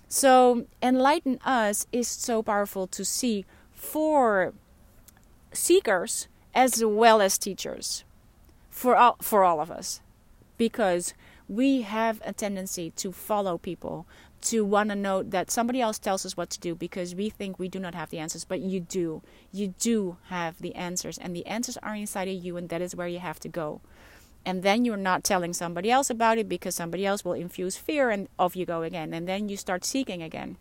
[0.07, 4.53] So, enlighten us is so powerful to see for
[5.53, 8.03] seekers as well as teachers,
[8.71, 10.01] for all, for all of us,
[10.57, 11.13] because
[11.47, 14.07] we have a tendency to follow people
[14.41, 17.59] to want to know that somebody else tells us what to do because we think
[17.59, 19.21] we do not have the answers, but you do.
[19.51, 22.95] You do have the answers, and the answers are inside of you, and that is
[22.95, 23.81] where you have to go.
[24.45, 28.09] And then you're not telling somebody else about it because somebody else will infuse fear,
[28.09, 29.13] and off you go again.
[29.13, 30.57] And then you start seeking again.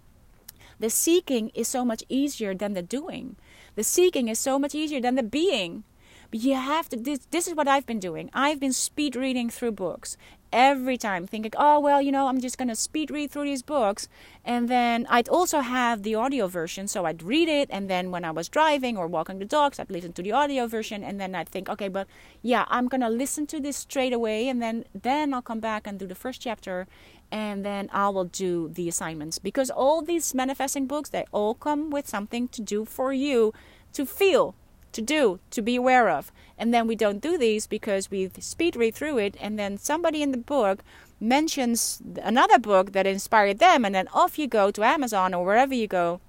[0.81, 3.37] The seeking is so much easier than the doing.
[3.74, 5.85] The seeking is so much easier than the being.
[6.31, 8.31] But you have to, this, this is what I've been doing.
[8.35, 10.16] I've been speed reading through books
[10.53, 13.62] every time thinking, oh, well, you know, I'm just going to speed read through these
[13.62, 14.09] books.
[14.44, 16.88] And then I'd also have the audio version.
[16.88, 17.68] So I'd read it.
[17.70, 20.66] And then when I was driving or walking the dogs, I'd listen to the audio
[20.66, 21.05] version.
[21.05, 22.07] And then I'd think, okay, but
[22.42, 24.49] yeah, I'm going to listen to this straight away.
[24.49, 26.86] And then, then I'll come back and do the first chapter.
[27.30, 29.38] And then I will do the assignments.
[29.38, 33.53] Because all these manifesting books, they all come with something to do for you
[33.92, 34.55] to feel
[34.93, 36.32] to do, to be aware of.
[36.57, 40.22] And then we don't do these because we speed read through it, and then somebody
[40.22, 40.82] in the book
[41.20, 45.74] mentions another book that inspired them, and then off you go to Amazon or wherever
[45.74, 46.20] you go.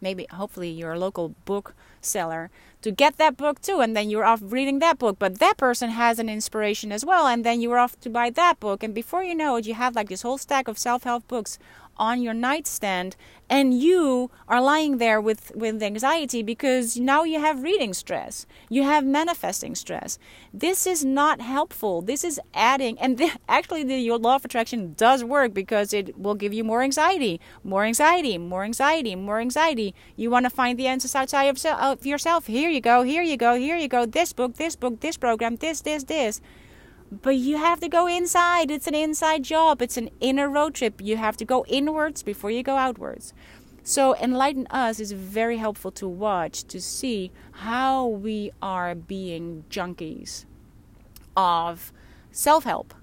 [0.00, 2.50] Maybe, hopefully, you're local book seller
[2.82, 5.18] to get that book too, and then you're off reading that book.
[5.18, 8.60] But that person has an inspiration as well, and then you're off to buy that
[8.60, 8.82] book.
[8.82, 11.58] And before you know it, you have like this whole stack of self help books
[11.96, 13.16] on your nightstand
[13.48, 18.82] and you are lying there with with anxiety because now you have reading stress you
[18.82, 20.18] have manifesting stress.
[20.52, 22.02] This is not helpful.
[22.02, 26.18] This is adding and the, actually the your law of attraction does work because it
[26.18, 29.94] will give you more anxiety more anxiety more anxiety more anxiety.
[30.16, 32.46] You want to find the answers outside of, of yourself.
[32.46, 34.06] Here you go here you go here you go.
[34.06, 36.40] This book this book this program this this this
[37.22, 38.70] but you have to go inside.
[38.70, 39.82] It's an inside job.
[39.82, 41.00] It's an inner road trip.
[41.02, 43.32] You have to go inwards before you go outwards.
[43.82, 50.46] So, Enlighten Us is very helpful to watch to see how we are being junkies
[51.36, 51.92] of
[52.32, 52.94] self help,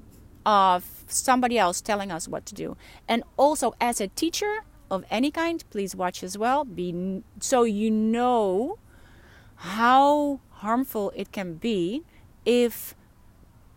[0.44, 2.78] of somebody else telling us what to do.
[3.08, 6.66] And also, as a teacher of any kind, please watch as well.
[6.66, 8.80] Be, so you know
[9.56, 12.04] how harmful it can be
[12.44, 12.96] if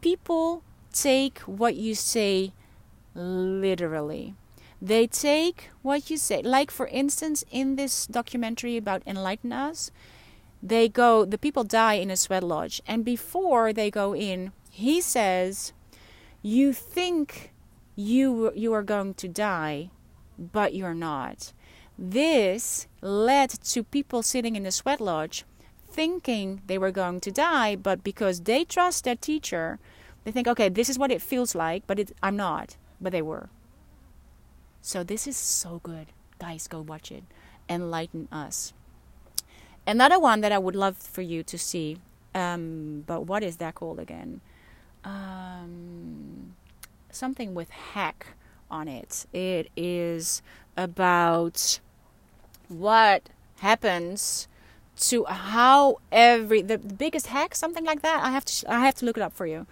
[0.05, 2.53] people take what you say
[3.15, 4.35] literally.
[4.83, 6.43] They take what you say.
[6.43, 9.91] Like, for instance, in this documentary about Enlighten Us,
[10.63, 12.83] they go, the people die in a sweat lodge.
[12.87, 15.73] And before they go in, he says,
[16.43, 17.55] You think
[17.97, 19.89] you, you are going to die,
[20.39, 21.55] but you're not.
[21.99, 25.47] This led to people sitting in the sweat lodge
[25.95, 29.79] thinking they were going to die, but because they trust their teacher,
[30.25, 32.77] they think, okay, this is what it feels like, but it, I'm not.
[33.01, 33.49] But they were.
[34.81, 36.09] So this is so good.
[36.39, 37.25] Guys, go watch it.
[37.69, 38.73] Enlighten us.
[39.87, 41.99] Another one that I would love for you to see,
[42.35, 44.41] um, but what is that called again?
[45.05, 46.55] Um,
[47.11, 48.29] something with hack
[48.71, 49.27] on it.
[49.33, 50.43] It is
[50.77, 51.81] about
[52.69, 54.49] what happens
[54.97, 59.05] to how every the, biggest hack something like that i have to i have to
[59.05, 59.67] look it up for you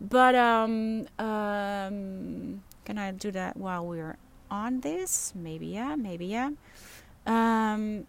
[0.00, 4.16] but um um can i do that while we're
[4.50, 5.32] on this?
[5.34, 6.50] Maybe yeah maybe yeah.
[7.26, 8.06] Um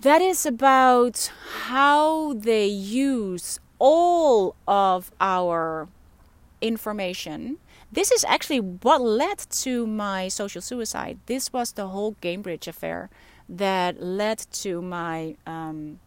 [0.00, 1.30] that is about
[1.66, 5.88] how they use all of our
[6.60, 7.58] information.
[7.90, 11.18] This is actually what led to my social suicide.
[11.26, 13.10] This was the whole Cambridge affair
[13.48, 16.00] that led to my um,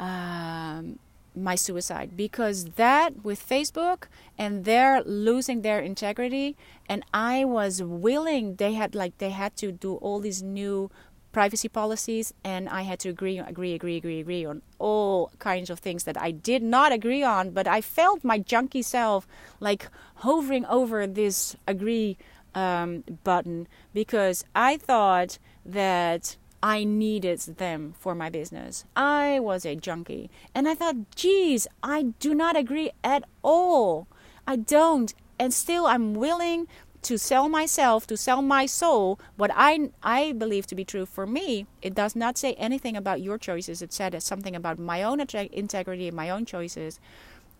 [0.00, 0.98] um,
[1.36, 4.04] my suicide because that with Facebook
[4.38, 6.56] and they're losing their integrity
[6.88, 10.90] and I was willing they had like they had to do all these new
[11.32, 15.78] privacy policies and I had to agree agree agree agree agree on all kinds of
[15.80, 19.28] things that I did not agree on but I felt my junky self
[19.60, 22.16] like hovering over this agree
[22.54, 26.36] um, button because I thought that
[26.66, 28.86] I needed them for my business.
[28.96, 30.28] I was a junkie.
[30.52, 34.08] And I thought, geez, I do not agree at all.
[34.48, 35.14] I don't.
[35.38, 36.66] And still, I'm willing
[37.02, 41.24] to sell myself, to sell my soul, what I, I believe to be true for
[41.24, 41.66] me.
[41.82, 43.80] It does not say anything about your choices.
[43.80, 46.98] It said something about my own integrity and my own choices.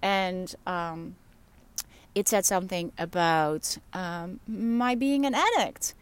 [0.03, 1.15] And um,
[2.17, 5.95] it said something about um, my being an addict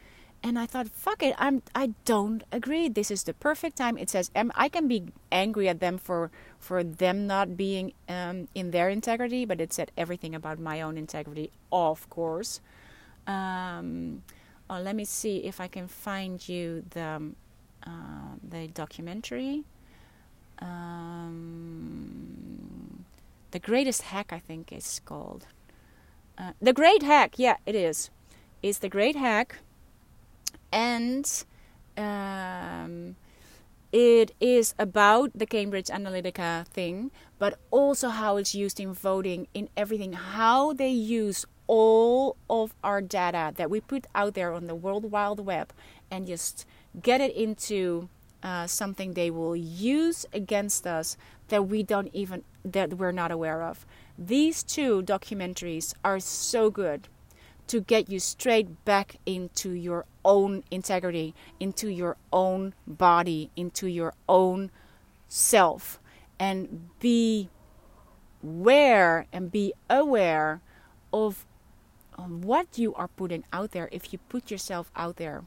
[0.44, 2.90] and I thought, fuck it, I'm I don't agree.
[2.90, 3.96] This is the perfect time.
[3.96, 8.70] It says I can be angry at them for for them not being um, in
[8.70, 12.60] their integrity, but it said everything about my own integrity, of course.
[13.26, 14.22] Um,
[14.68, 17.32] oh, let me see if I can find you the
[17.86, 19.64] uh, the documentary.
[20.58, 21.54] Um,
[23.50, 25.46] the greatest hack, I think, is called.
[26.36, 28.10] Uh, the Great Hack, yeah, it is.
[28.62, 29.60] It's the Great Hack
[30.74, 31.44] and
[31.96, 33.14] um,
[33.92, 39.68] it is about the Cambridge Analytica thing, but also how it's used in voting, in
[39.76, 44.74] everything, how they use all of our data that we put out there on the
[44.74, 45.72] World Wide Web
[46.10, 46.66] and just
[47.00, 48.08] get it into
[48.42, 51.16] uh, something they will use against us
[51.48, 53.86] that we don't even that we're not aware of.
[54.18, 57.08] These two documentaries are so good
[57.66, 64.14] to get you straight back into your own integrity, into your own body, into your
[64.28, 64.70] own
[65.28, 66.00] self,
[66.38, 67.48] and be
[68.42, 70.60] aware and be aware
[71.12, 71.46] of
[72.16, 75.44] what you are putting out there if you put yourself out there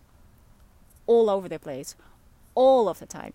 [1.05, 1.95] all over the place,
[2.55, 3.33] all of the time.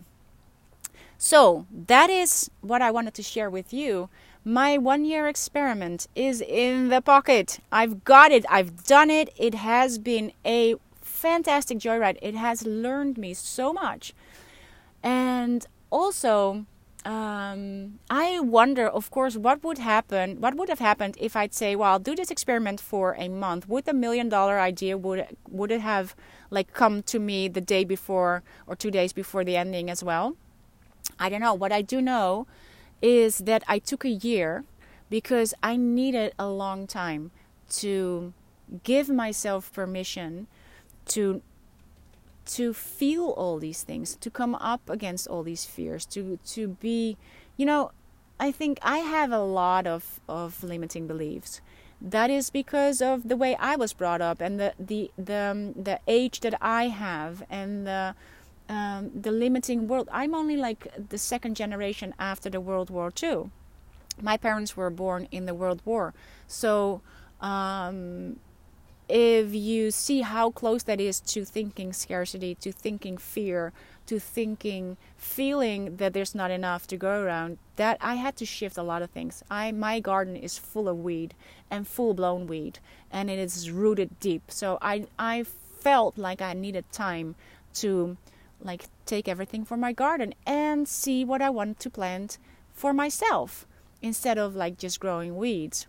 [1.16, 4.10] So, that is what I wanted to share with you
[4.44, 7.60] my one year experiment is in the pocket.
[7.70, 8.44] I've got it.
[8.50, 9.30] I've done it.
[9.36, 12.18] It has been a fantastic joyride.
[12.20, 14.14] It has learned me so much.
[15.02, 16.66] And also,
[17.04, 21.76] um, I wonder, of course, what would happen, what would have happened if I'd say,
[21.76, 23.68] well, I'll do this experiment for a month.
[23.68, 26.16] Would the million dollar idea, would, would it have
[26.50, 30.36] like come to me the day before or two days before the ending as well?
[31.18, 31.54] I don't know.
[31.54, 32.46] What I do know
[33.02, 34.64] is that I took a year
[35.10, 37.32] because I needed a long time
[37.80, 38.32] to
[38.84, 40.46] give myself permission
[41.08, 41.42] to
[42.44, 47.16] to feel all these things, to come up against all these fears, to to be,
[47.56, 47.90] you know,
[48.40, 51.60] I think I have a lot of of limiting beliefs.
[52.00, 55.72] That is because of the way I was brought up and the the the um,
[55.74, 58.14] the age that I have and the
[58.68, 60.08] um, the limiting world.
[60.12, 63.50] I'm only like the second generation after the World War II.
[64.20, 66.12] My parents were born in the World War,
[66.46, 67.00] so
[67.40, 68.36] um,
[69.08, 73.72] if you see how close that is to thinking scarcity, to thinking fear,
[74.06, 78.78] to thinking feeling that there's not enough to go around, that I had to shift
[78.78, 79.42] a lot of things.
[79.50, 81.34] I my garden is full of weed
[81.70, 82.78] and full blown weed
[83.10, 84.50] and it is rooted deep.
[84.50, 87.34] So I I felt like I needed time
[87.74, 88.16] to
[88.62, 92.38] like take everything from my garden and see what I want to plant
[92.72, 93.66] for myself
[94.00, 95.86] instead of like just growing weeds.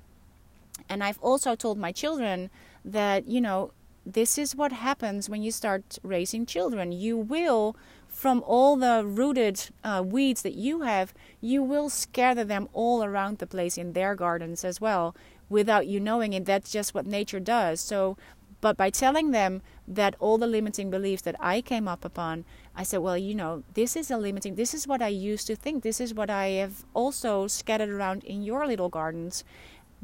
[0.89, 2.49] And I've also told my children
[2.83, 3.71] that, you know,
[4.05, 6.91] this is what happens when you start raising children.
[6.91, 7.75] You will,
[8.07, 13.37] from all the rooted uh, weeds that you have, you will scatter them all around
[13.37, 15.15] the place in their gardens as well
[15.49, 16.45] without you knowing it.
[16.45, 17.79] That's just what nature does.
[17.79, 18.17] So,
[18.59, 22.45] but by telling them that all the limiting beliefs that I came up upon,
[22.75, 25.55] I said, well, you know, this is a limiting, this is what I used to
[25.55, 25.83] think.
[25.83, 29.43] This is what I have also scattered around in your little gardens.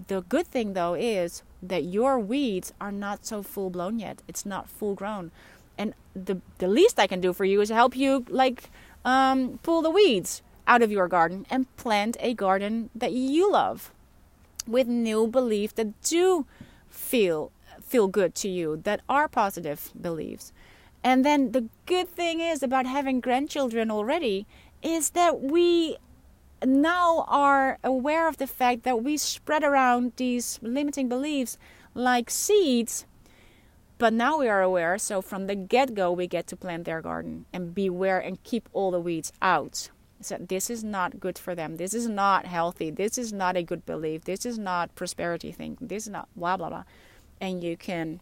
[0.08, 4.22] The good thing though is that your weeds are not so full blown yet.
[4.28, 5.32] It's not full grown.
[5.78, 8.70] And the the least I can do for you is help you like
[9.04, 13.92] um, pull the weeds out of your garden and plant a garden that you love
[14.68, 16.46] with new beliefs that do
[16.90, 17.52] feel
[17.82, 20.54] feel good to you, that are positive beliefs.
[21.04, 24.46] And then the good thing is about having grandchildren already
[24.82, 25.98] is that we
[26.66, 31.58] now are aware of the fact that we spread around these limiting beliefs
[31.96, 33.06] like seeds
[34.00, 37.46] but now we are aware so from the get-go we get to plant their garden
[37.52, 39.90] and beware and keep all the weeds out.
[40.22, 41.76] So this is not good for them.
[41.76, 42.92] This is not healthy.
[42.92, 44.24] This is not a good belief.
[44.24, 45.78] This is not prosperity thing.
[45.82, 46.84] This is not blah blah blah.
[47.42, 48.22] And you can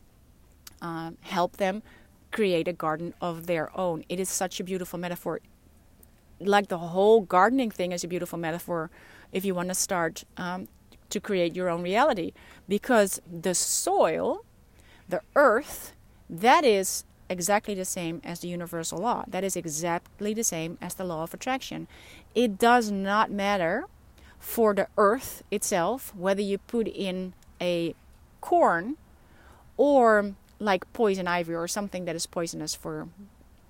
[0.82, 1.84] um, help them
[2.32, 4.03] create a garden of their own.
[4.09, 5.39] It is such a beautiful metaphor.
[6.39, 8.89] Like the whole gardening thing is a beautiful metaphor
[9.32, 10.67] if you want to start um,
[11.09, 12.34] to create your own reality.
[12.67, 14.43] Because the soil
[15.09, 15.93] the earth
[16.30, 19.23] that is exactly the same as the universal law.
[19.28, 21.88] That is exactly the same as the law of attraction.
[22.36, 23.86] It does not matter
[24.39, 27.95] for the earth itself whether you put in a
[28.41, 28.97] corn
[29.78, 33.08] or like poison ivy or something that is poisonous for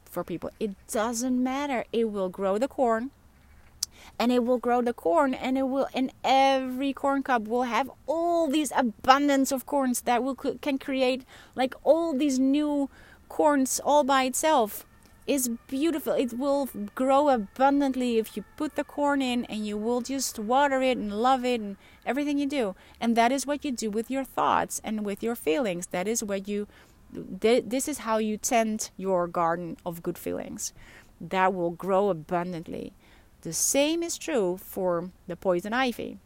[0.06, 0.50] for people.
[0.60, 1.86] It doesn't matter.
[1.92, 3.12] It will grow the corn
[4.20, 7.90] and it will grow the corn and it will and every corn cob will have
[8.06, 11.24] all these abundance of corns that will can create
[11.56, 12.90] like all these new
[13.30, 14.86] corns all by itself
[15.26, 20.02] is beautiful it will grow abundantly if you put the corn in and you will
[20.02, 21.76] just water it and love it and
[22.08, 25.36] everything you do and that is what you do with your thoughts and with your
[25.36, 26.68] feelings that is what you
[27.12, 30.74] this is how you tend your garden of good feelings
[31.20, 32.94] that will grow abundantly.
[33.42, 36.20] The same is true for the poison ivy.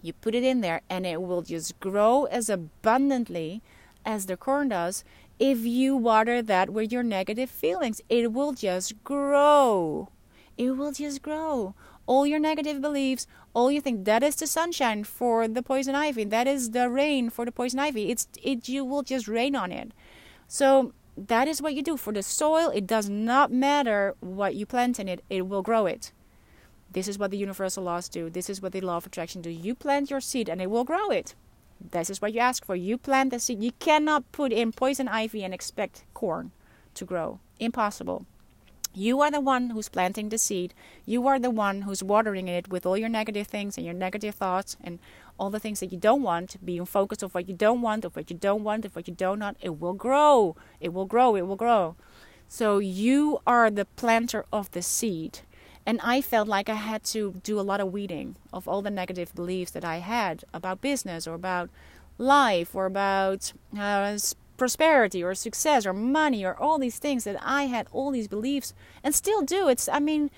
[0.00, 3.62] You put it in there and it will just grow as abundantly
[4.04, 5.04] as the corn does
[5.38, 8.00] if you water that with your negative feelings.
[8.08, 10.08] It will just grow.
[10.56, 11.74] It will just grow.
[12.06, 13.26] All your negative beliefs,
[13.58, 17.28] all you think that is the sunshine for the poison ivy, that is the rain
[17.28, 18.08] for the poison ivy.
[18.08, 19.90] It's it you will just rain on it.
[20.46, 22.70] So that is what you do for the soil.
[22.70, 26.12] It does not matter what you plant in it, it will grow it.
[26.92, 28.30] This is what the universal laws do.
[28.30, 29.50] This is what the law of attraction do.
[29.50, 31.34] You plant your seed and it will grow it.
[31.80, 32.76] This is what you ask for.
[32.76, 33.60] You plant the seed.
[33.60, 36.52] You cannot put in poison ivy and expect corn
[36.94, 37.40] to grow.
[37.58, 38.24] Impossible.
[38.94, 40.74] You are the one who's planting the seed.
[41.04, 44.34] You are the one who's watering it with all your negative things and your negative
[44.34, 44.98] thoughts and
[45.38, 48.16] all the things that you don't want, being focused of what you don't want, of
[48.16, 49.56] what you don't want, of what you don't want.
[49.60, 50.56] It will grow.
[50.80, 51.36] It will grow.
[51.36, 51.96] It will grow.
[52.48, 55.40] So you are the planter of the seed.
[55.86, 58.90] And I felt like I had to do a lot of weeding of all the
[58.90, 61.70] negative beliefs that I had about business or about
[62.18, 64.18] life or about uh,
[64.58, 68.74] prosperity or success or money or all these things that I had all these beliefs
[69.02, 69.68] and still do.
[69.68, 70.30] It's I mean,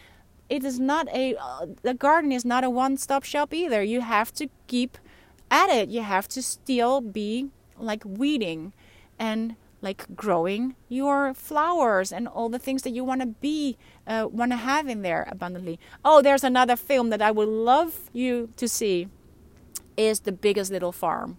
[0.49, 3.83] it is not a uh, the garden is not a one-stop shop either.
[3.83, 4.99] You have to keep
[5.51, 5.89] at it.
[5.89, 8.73] You have to still be like weeding
[9.19, 14.29] and like growing your flowers and all the things that you want to be uh,
[14.31, 15.81] want to have in there abundantly.
[16.05, 19.09] Oh, there's another film that I would love you to see
[19.97, 21.39] is The Biggest Little Farm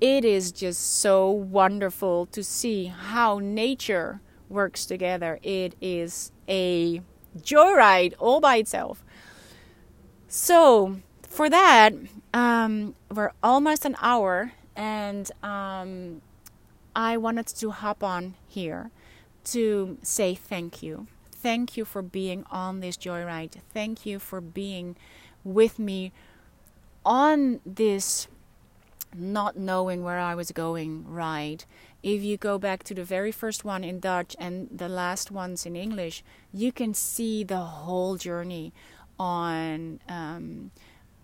[0.00, 5.38] it is just so wonderful to see how nature works together.
[5.42, 7.02] It is a
[7.36, 9.04] joyride all by itself.
[10.28, 11.94] So, for that,
[12.34, 16.22] um, we're almost an hour, and um,
[16.94, 18.90] I wanted to hop on here
[19.44, 21.06] to say thank you.
[21.30, 23.54] Thank you for being on this joyride.
[23.72, 24.96] Thank you for being
[25.44, 26.12] with me
[27.04, 28.28] on this
[29.18, 31.64] not knowing where I was going right.
[32.02, 35.66] If you go back to the very first one in Dutch and the last ones
[35.66, 38.72] in English, you can see the whole journey
[39.18, 40.70] on um,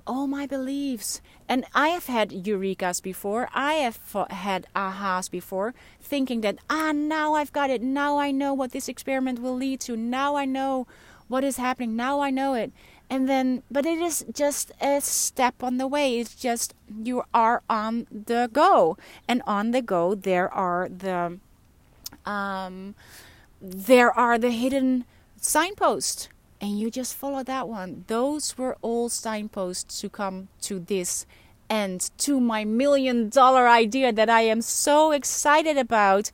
[0.06, 1.20] all my beliefs.
[1.48, 3.48] And I have had eurekas before.
[3.54, 3.98] I have
[4.30, 7.82] had ahas before, thinking that, ah, now I've got it.
[7.82, 9.96] Now I know what this experiment will lead to.
[9.96, 10.86] Now I know
[11.28, 11.96] what is happening.
[11.96, 12.72] Now I know it.
[13.10, 16.18] And then, but it is just a step on the way.
[16.18, 18.96] It's just you are on the go.
[19.28, 21.38] And on the go, there are the,
[22.24, 22.94] um,
[23.60, 25.04] there are the hidden
[25.36, 26.28] signposts
[26.64, 28.04] and you just follow that one.
[28.06, 31.26] Those were all signposts to come to this
[31.68, 36.30] end, to my million dollar idea that I am so excited about.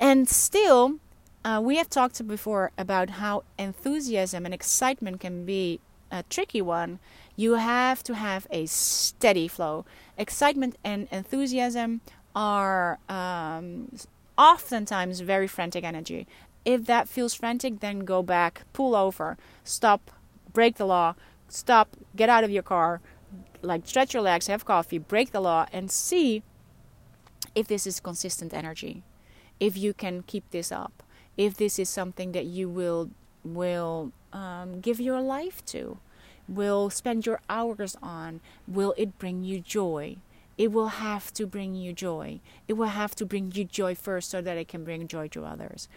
[0.00, 0.98] And still,
[1.44, 5.80] uh, we have talked before about how enthusiasm and excitement can be
[6.10, 6.98] a tricky one.
[7.36, 9.84] You have to have a steady flow.
[10.16, 12.00] Excitement and enthusiasm
[12.34, 13.92] are um,
[14.38, 16.26] oftentimes very frantic energy.
[16.64, 20.10] If that feels frantic, then go back, pull over, stop,
[20.52, 21.14] break the law,
[21.48, 23.02] stop, get out of your car,
[23.60, 26.42] like stretch your legs, have coffee, break the law, and see
[27.54, 29.02] if this is consistent energy.
[29.60, 31.03] If you can keep this up,
[31.36, 33.10] if this is something that you will
[33.44, 35.98] will um, give your life to,
[36.48, 40.16] will spend your hours on, will it bring you joy?
[40.56, 42.40] It will have to bring you joy.
[42.68, 45.44] It will have to bring you joy first so that it can bring joy to
[45.44, 45.88] others.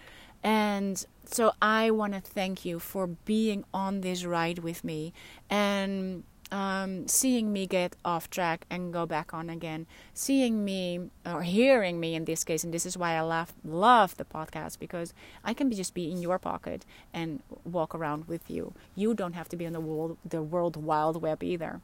[0.43, 5.13] And so I want to thank you for being on this ride with me
[5.49, 11.43] and um, seeing me get off track and go back on again, seeing me or
[11.43, 15.13] hearing me in this case, and this is why I love love the podcast because
[15.43, 18.73] I can be just be in your pocket and walk around with you.
[18.95, 21.81] You don't have to be on the world the world wild web either.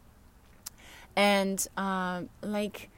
[1.16, 2.89] And um, like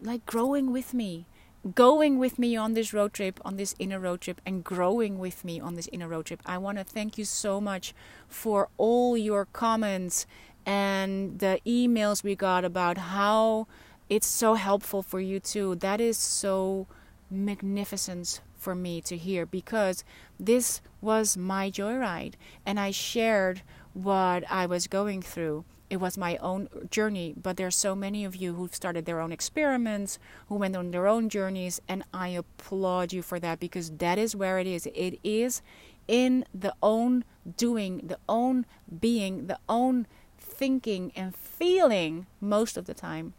[0.00, 1.26] like growing with me,
[1.74, 5.44] going with me on this road trip, on this inner road trip, and growing with
[5.44, 6.42] me on this inner road trip.
[6.44, 7.94] I want to thank you so much
[8.28, 10.26] for all your comments
[10.66, 13.66] and the emails we got about how
[14.08, 15.74] it's so helpful for you too.
[15.76, 16.86] That is so
[17.30, 20.04] magnificent for me to hear because
[20.38, 22.34] this was my joyride
[22.64, 23.62] and I shared
[23.94, 28.24] what I was going through it was my own journey but there are so many
[28.24, 30.18] of you who've started their own experiments
[30.48, 34.34] who went on their own journeys and i applaud you for that because that is
[34.34, 34.86] where it is.
[34.94, 35.60] It is
[36.08, 37.24] in the own
[37.56, 38.64] doing the own
[39.00, 40.06] being the own
[40.38, 43.34] thinking and feeling most of the time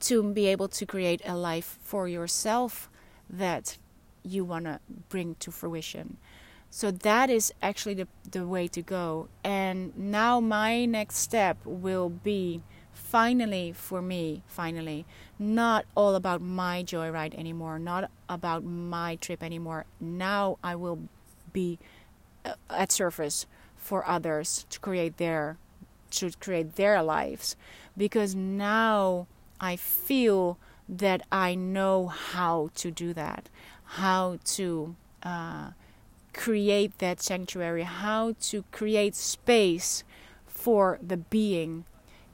[0.00, 2.90] to be able to create a life for yourself
[3.28, 3.78] that
[4.22, 6.18] you want to bring to fruition
[6.70, 9.28] so that is actually the, the way to go.
[9.42, 12.62] And now my next step will be
[12.92, 15.06] finally for me, finally,
[15.38, 19.86] not all about my joyride anymore, not about my trip anymore.
[20.00, 20.98] Now I will
[21.52, 21.78] be
[22.44, 23.46] uh, at surface
[23.76, 25.56] for others to create their
[26.10, 27.54] to create their lives
[27.96, 29.26] because now
[29.60, 30.58] I feel
[30.88, 33.50] that I know how to do that,
[33.84, 35.70] how to uh,
[36.38, 40.04] create that sanctuary, how to create space
[40.46, 41.84] for the being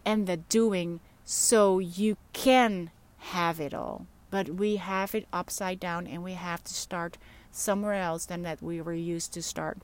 [0.05, 4.07] and the doing so you can have it all.
[4.31, 7.17] But we have it upside down and we have to start
[7.51, 9.79] somewhere else than that we were used to start.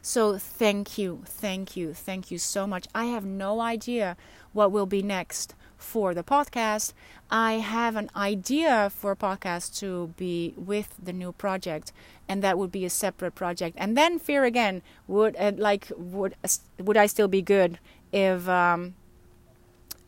[0.00, 2.88] So thank you, thank you, thank you so much.
[2.92, 4.16] I have no idea
[4.52, 6.92] what will be next for the podcast.
[7.30, 11.92] I have an idea for a podcast to be with the new project,
[12.28, 13.76] and that would be a separate project.
[13.78, 16.36] And then fear again would uh, like would
[16.78, 17.78] would I still be good
[18.12, 18.94] if um,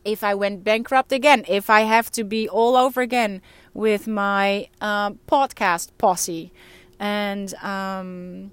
[0.03, 1.45] if I went bankrupt again?
[1.47, 3.41] If I have to be all over again
[3.73, 6.51] with my uh, podcast posse,
[6.99, 8.51] and um,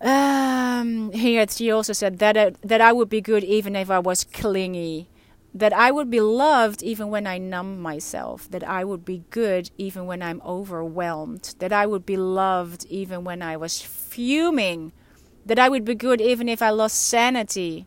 [0.00, 4.00] um, here she also said that uh, that I would be good even if I
[4.00, 5.08] was clingy
[5.54, 9.70] that I would be loved even when I numb myself, that I would be good
[9.76, 14.92] even when I'm overwhelmed, that I would be loved even when I was fuming,
[15.44, 17.86] that I would be good even if I lost sanity.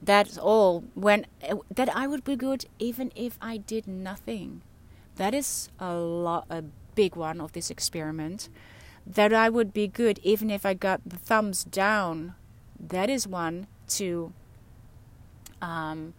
[0.00, 0.84] That's all.
[0.94, 4.62] When eh, that I would be good even if I did nothing.
[5.16, 6.62] That is a lot, a
[6.94, 8.48] big one of this experiment.
[9.04, 12.34] That I would be good even if I got the thumbs down.
[12.78, 13.66] That is one
[13.98, 14.32] to
[15.62, 16.14] um,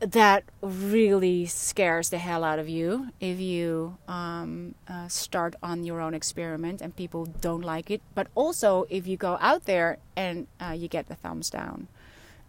[0.00, 6.00] that really scares the hell out of you if you um, uh, start on your
[6.00, 8.00] own experiment and people don't like it.
[8.14, 11.88] But also if you go out there and uh, you get the thumbs down.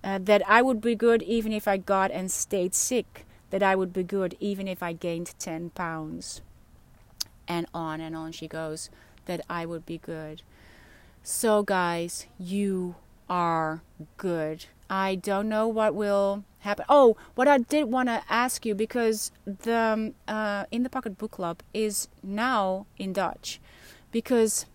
[0.04, 3.76] uh, that I would be good even if I got and stayed sick, that I
[3.76, 6.42] would be good even if I gained 10 pounds.
[7.48, 8.90] And on and on she goes,
[9.26, 10.42] that I would be good.
[11.24, 12.96] So, guys, you
[13.30, 13.82] are
[14.18, 14.66] good.
[14.90, 16.86] I don't know what will happen.
[16.90, 21.18] Oh, what I did want to ask you because the um, uh, in the pocket
[21.18, 23.60] book club is now in Dutch,
[24.12, 24.66] because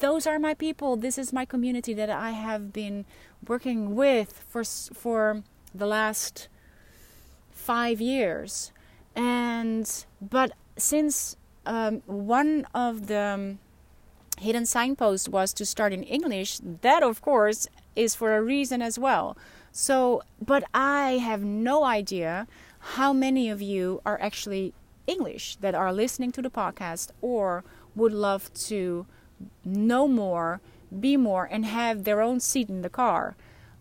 [0.00, 0.96] those are my people.
[0.96, 3.04] This is my community that I have been
[3.46, 5.42] working with for for
[5.74, 6.48] the last
[7.50, 8.72] five years,
[9.14, 13.58] and but since um, one of the um,
[14.38, 18.98] hidden signposts was to start in English, that of course is for a reason as
[18.98, 19.36] well.
[19.78, 22.46] So, but I have no idea
[22.96, 24.72] how many of you are actually
[25.06, 27.62] English that are listening to the podcast or
[27.94, 29.04] would love to
[29.66, 30.62] know more,
[30.98, 33.36] be more, and have their own seat in the car.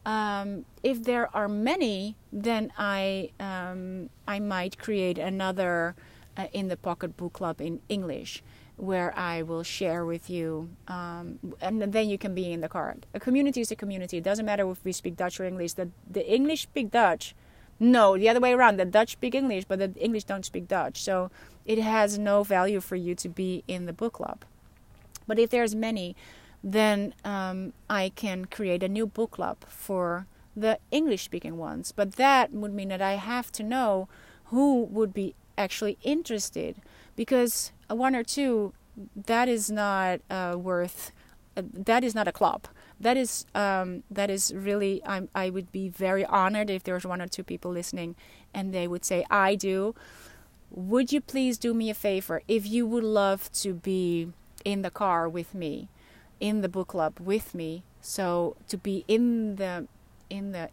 [0.06, 5.96] Um, if there are many, then I um, I might create another
[6.36, 8.43] uh, in the pocket book club in English
[8.78, 12.96] where I will share with you, um, and then you can be in the car.
[13.14, 14.18] A community is a community.
[14.18, 15.74] It doesn't matter if we speak Dutch or English.
[15.74, 17.36] The the English speak Dutch.
[17.80, 18.78] No, the other way around.
[18.78, 21.02] The Dutch speak English, but the English don't speak Dutch.
[21.02, 21.30] So
[21.66, 24.46] it has no value for you to be in the book club.
[25.28, 26.16] But if there's many,
[26.64, 31.92] then um, I can create a new book club for the English speaking ones.
[31.92, 34.08] But that would mean that I have to know
[34.46, 36.78] who would be actually interested
[37.16, 38.74] because one or two
[39.16, 41.12] that is not uh, worth
[41.58, 42.68] uh, that is not a club
[43.00, 47.06] that is um, that is really I'm, i would be very honored if there was
[47.06, 48.16] one or two people listening
[48.54, 49.96] and they would say i do.
[50.72, 52.42] Would you please do me a favor?
[52.48, 54.34] If you would love to be
[54.66, 55.88] in the car with me
[56.40, 59.88] in the book club with me so to be in the
[60.30, 60.70] in the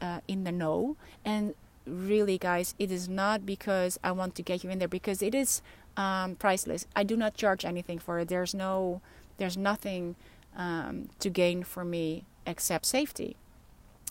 [0.00, 0.96] uh, in the know.
[1.24, 1.54] And
[1.86, 5.34] really guys it is not because i want to get you in there because it
[5.34, 5.60] is
[5.96, 6.86] um, priceless.
[6.94, 8.28] I do not charge anything for it.
[8.28, 9.00] There's no,
[9.38, 10.16] there's nothing
[10.56, 13.36] um, to gain for me except safety,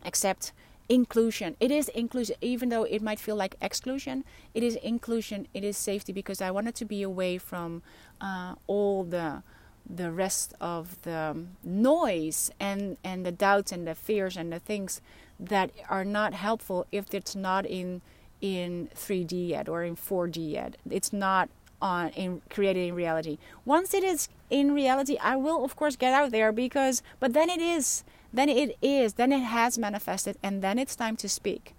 [0.06, 0.52] except
[0.90, 1.56] inclusion.
[1.60, 4.24] It is inclusion, even though it might feel like exclusion.
[4.54, 5.48] It is inclusion.
[5.54, 7.82] It is safety because I wanted to be away from
[8.20, 9.44] uh, all the
[9.90, 15.02] the rest of the noise and and the doubts and the fears and the things
[15.40, 18.02] that are not helpful if it's not in
[18.42, 20.78] in 3D yet or in 4D yet.
[20.90, 21.50] It's not
[21.82, 23.38] on in created in reality.
[23.66, 27.50] Once it is in reality, I will of course get out there because but then
[27.50, 28.04] it is
[28.34, 31.76] then it is then it has manifested and then it's time to speak.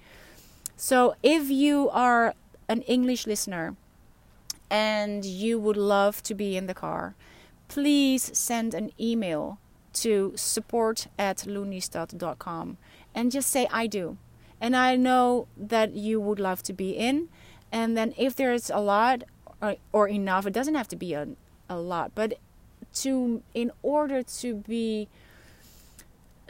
[0.76, 2.34] So if you are
[2.68, 3.76] an English listener
[4.70, 7.14] and you would love to be in the car,
[7.68, 9.58] please send an email
[9.92, 12.78] to support at loonistad.com
[13.14, 14.16] and just say I do.
[14.60, 17.28] And I know that you would love to be in.
[17.70, 19.24] And then if there's a lot,
[19.62, 20.46] or, or enough.
[20.46, 21.28] It doesn't have to be a,
[21.68, 22.34] a lot, but
[22.94, 25.08] to in order to be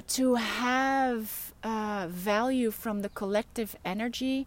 [0.09, 4.47] to have uh, value from the collective energy,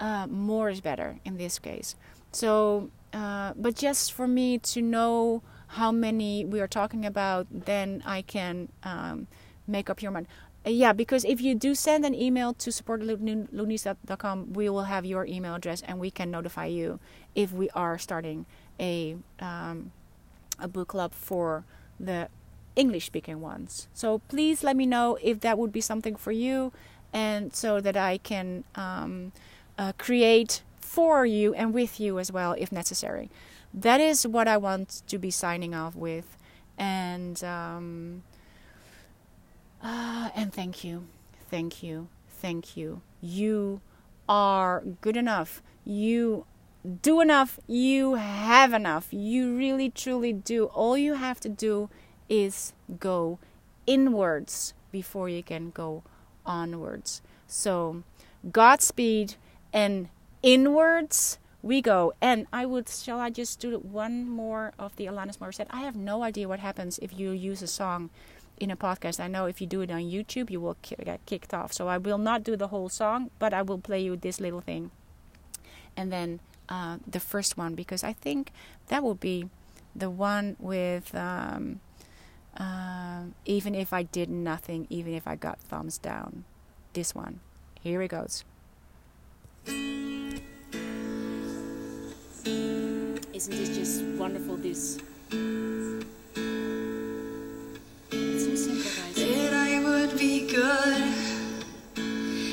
[0.00, 1.96] uh, more is better in this case.
[2.32, 8.02] So, uh, but just for me to know how many we are talking about, then
[8.06, 9.26] I can um,
[9.66, 10.26] make up your mind.
[10.66, 15.54] Yeah, because if you do send an email to support.loonistad.com, we will have your email
[15.54, 17.00] address and we can notify you
[17.34, 18.46] if we are starting
[18.80, 19.92] a um,
[20.58, 21.64] a book club for
[22.00, 22.28] the
[22.76, 23.88] English speaking ones.
[23.92, 26.72] So please let me know if that would be something for you,
[27.12, 29.32] and so that I can um,
[29.78, 33.30] uh, create for you and with you as well if necessary.
[33.72, 36.36] That is what I want to be signing off with,
[36.78, 38.22] and um,
[39.84, 41.06] uh, and thank you,
[41.50, 43.02] thank you, thank you.
[43.20, 43.80] You
[44.28, 45.62] are good enough.
[45.84, 46.46] You
[47.02, 49.08] do enough, you have enough.
[49.10, 50.64] You really truly do.
[50.66, 51.90] All you have to do
[52.28, 53.38] is go
[53.86, 56.02] inwards before you can go
[56.46, 57.22] onwards.
[57.46, 58.02] So,
[58.50, 59.34] Godspeed
[59.72, 60.08] and
[60.42, 62.12] inwards we go.
[62.20, 65.66] And I would, shall I just do one more of the Alanis Morissette?
[65.70, 68.10] I have no idea what happens if you use a song
[68.58, 69.20] in a podcast.
[69.20, 71.72] I know if you do it on YouTube, you will get kicked off.
[71.72, 74.60] So I will not do the whole song, but I will play you this little
[74.60, 74.90] thing.
[75.96, 78.50] And then uh, the first one because I think
[78.88, 79.48] that will be
[79.94, 81.80] the one with um,
[82.56, 86.44] uh, even if I did nothing, even if I got thumbs down.
[86.92, 87.40] This one.
[87.80, 88.44] Here it goes.
[93.34, 94.56] Isn't this just wonderful?
[94.56, 95.00] This.
[100.24, 101.04] be good,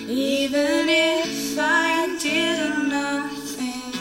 [0.10, 3.94] even if I did nothing.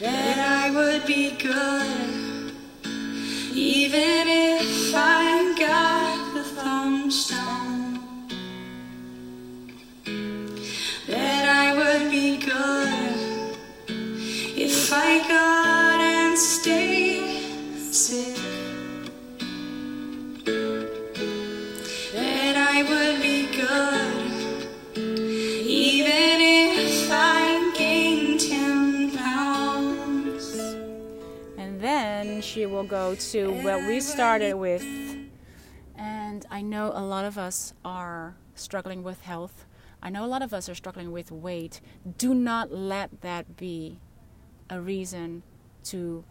[0.00, 1.85] That I would be good.
[32.64, 34.82] Will go to what we started with.
[35.96, 39.66] And I know a lot of us are struggling with health.
[40.02, 41.82] I know a lot of us are struggling with weight.
[42.16, 43.98] Do not let that be
[44.70, 45.42] a reason
[45.84, 46.24] to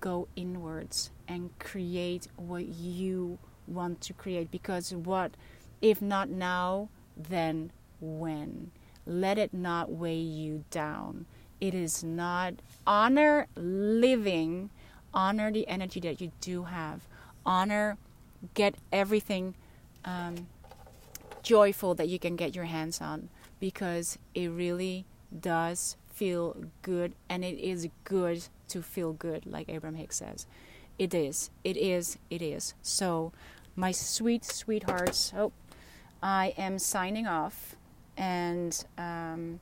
[0.00, 4.50] go inwards and create what you want to create.
[4.50, 5.32] Because what,
[5.82, 8.70] if not now, then when?
[9.06, 11.26] Let it not weigh you down.
[11.60, 12.54] It is not
[12.86, 14.70] honor living,
[15.16, 17.00] honor the energy that you do have,
[17.44, 17.96] honor,
[18.54, 19.54] get everything
[20.04, 20.46] um,
[21.42, 25.06] joyful that you can get your hands on because it really
[25.40, 30.46] does feel good and it is good to feel good, like Abraham Hicks says.
[30.98, 32.74] It is, it is, it is.
[32.82, 33.32] So,
[33.74, 35.52] my sweet sweethearts, oh,
[36.22, 37.76] I am signing off
[38.16, 39.60] and um,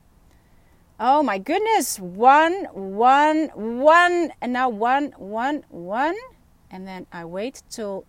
[0.99, 1.99] oh my goodness.
[1.99, 4.33] One one one.
[4.41, 6.15] And now one one one.
[6.69, 8.05] And then i wait till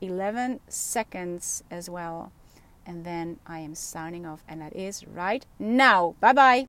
[0.00, 2.32] 11 seconds as well.
[2.84, 4.42] And then i am signing off.
[4.48, 6.16] And that is right now.
[6.20, 6.66] Bye bye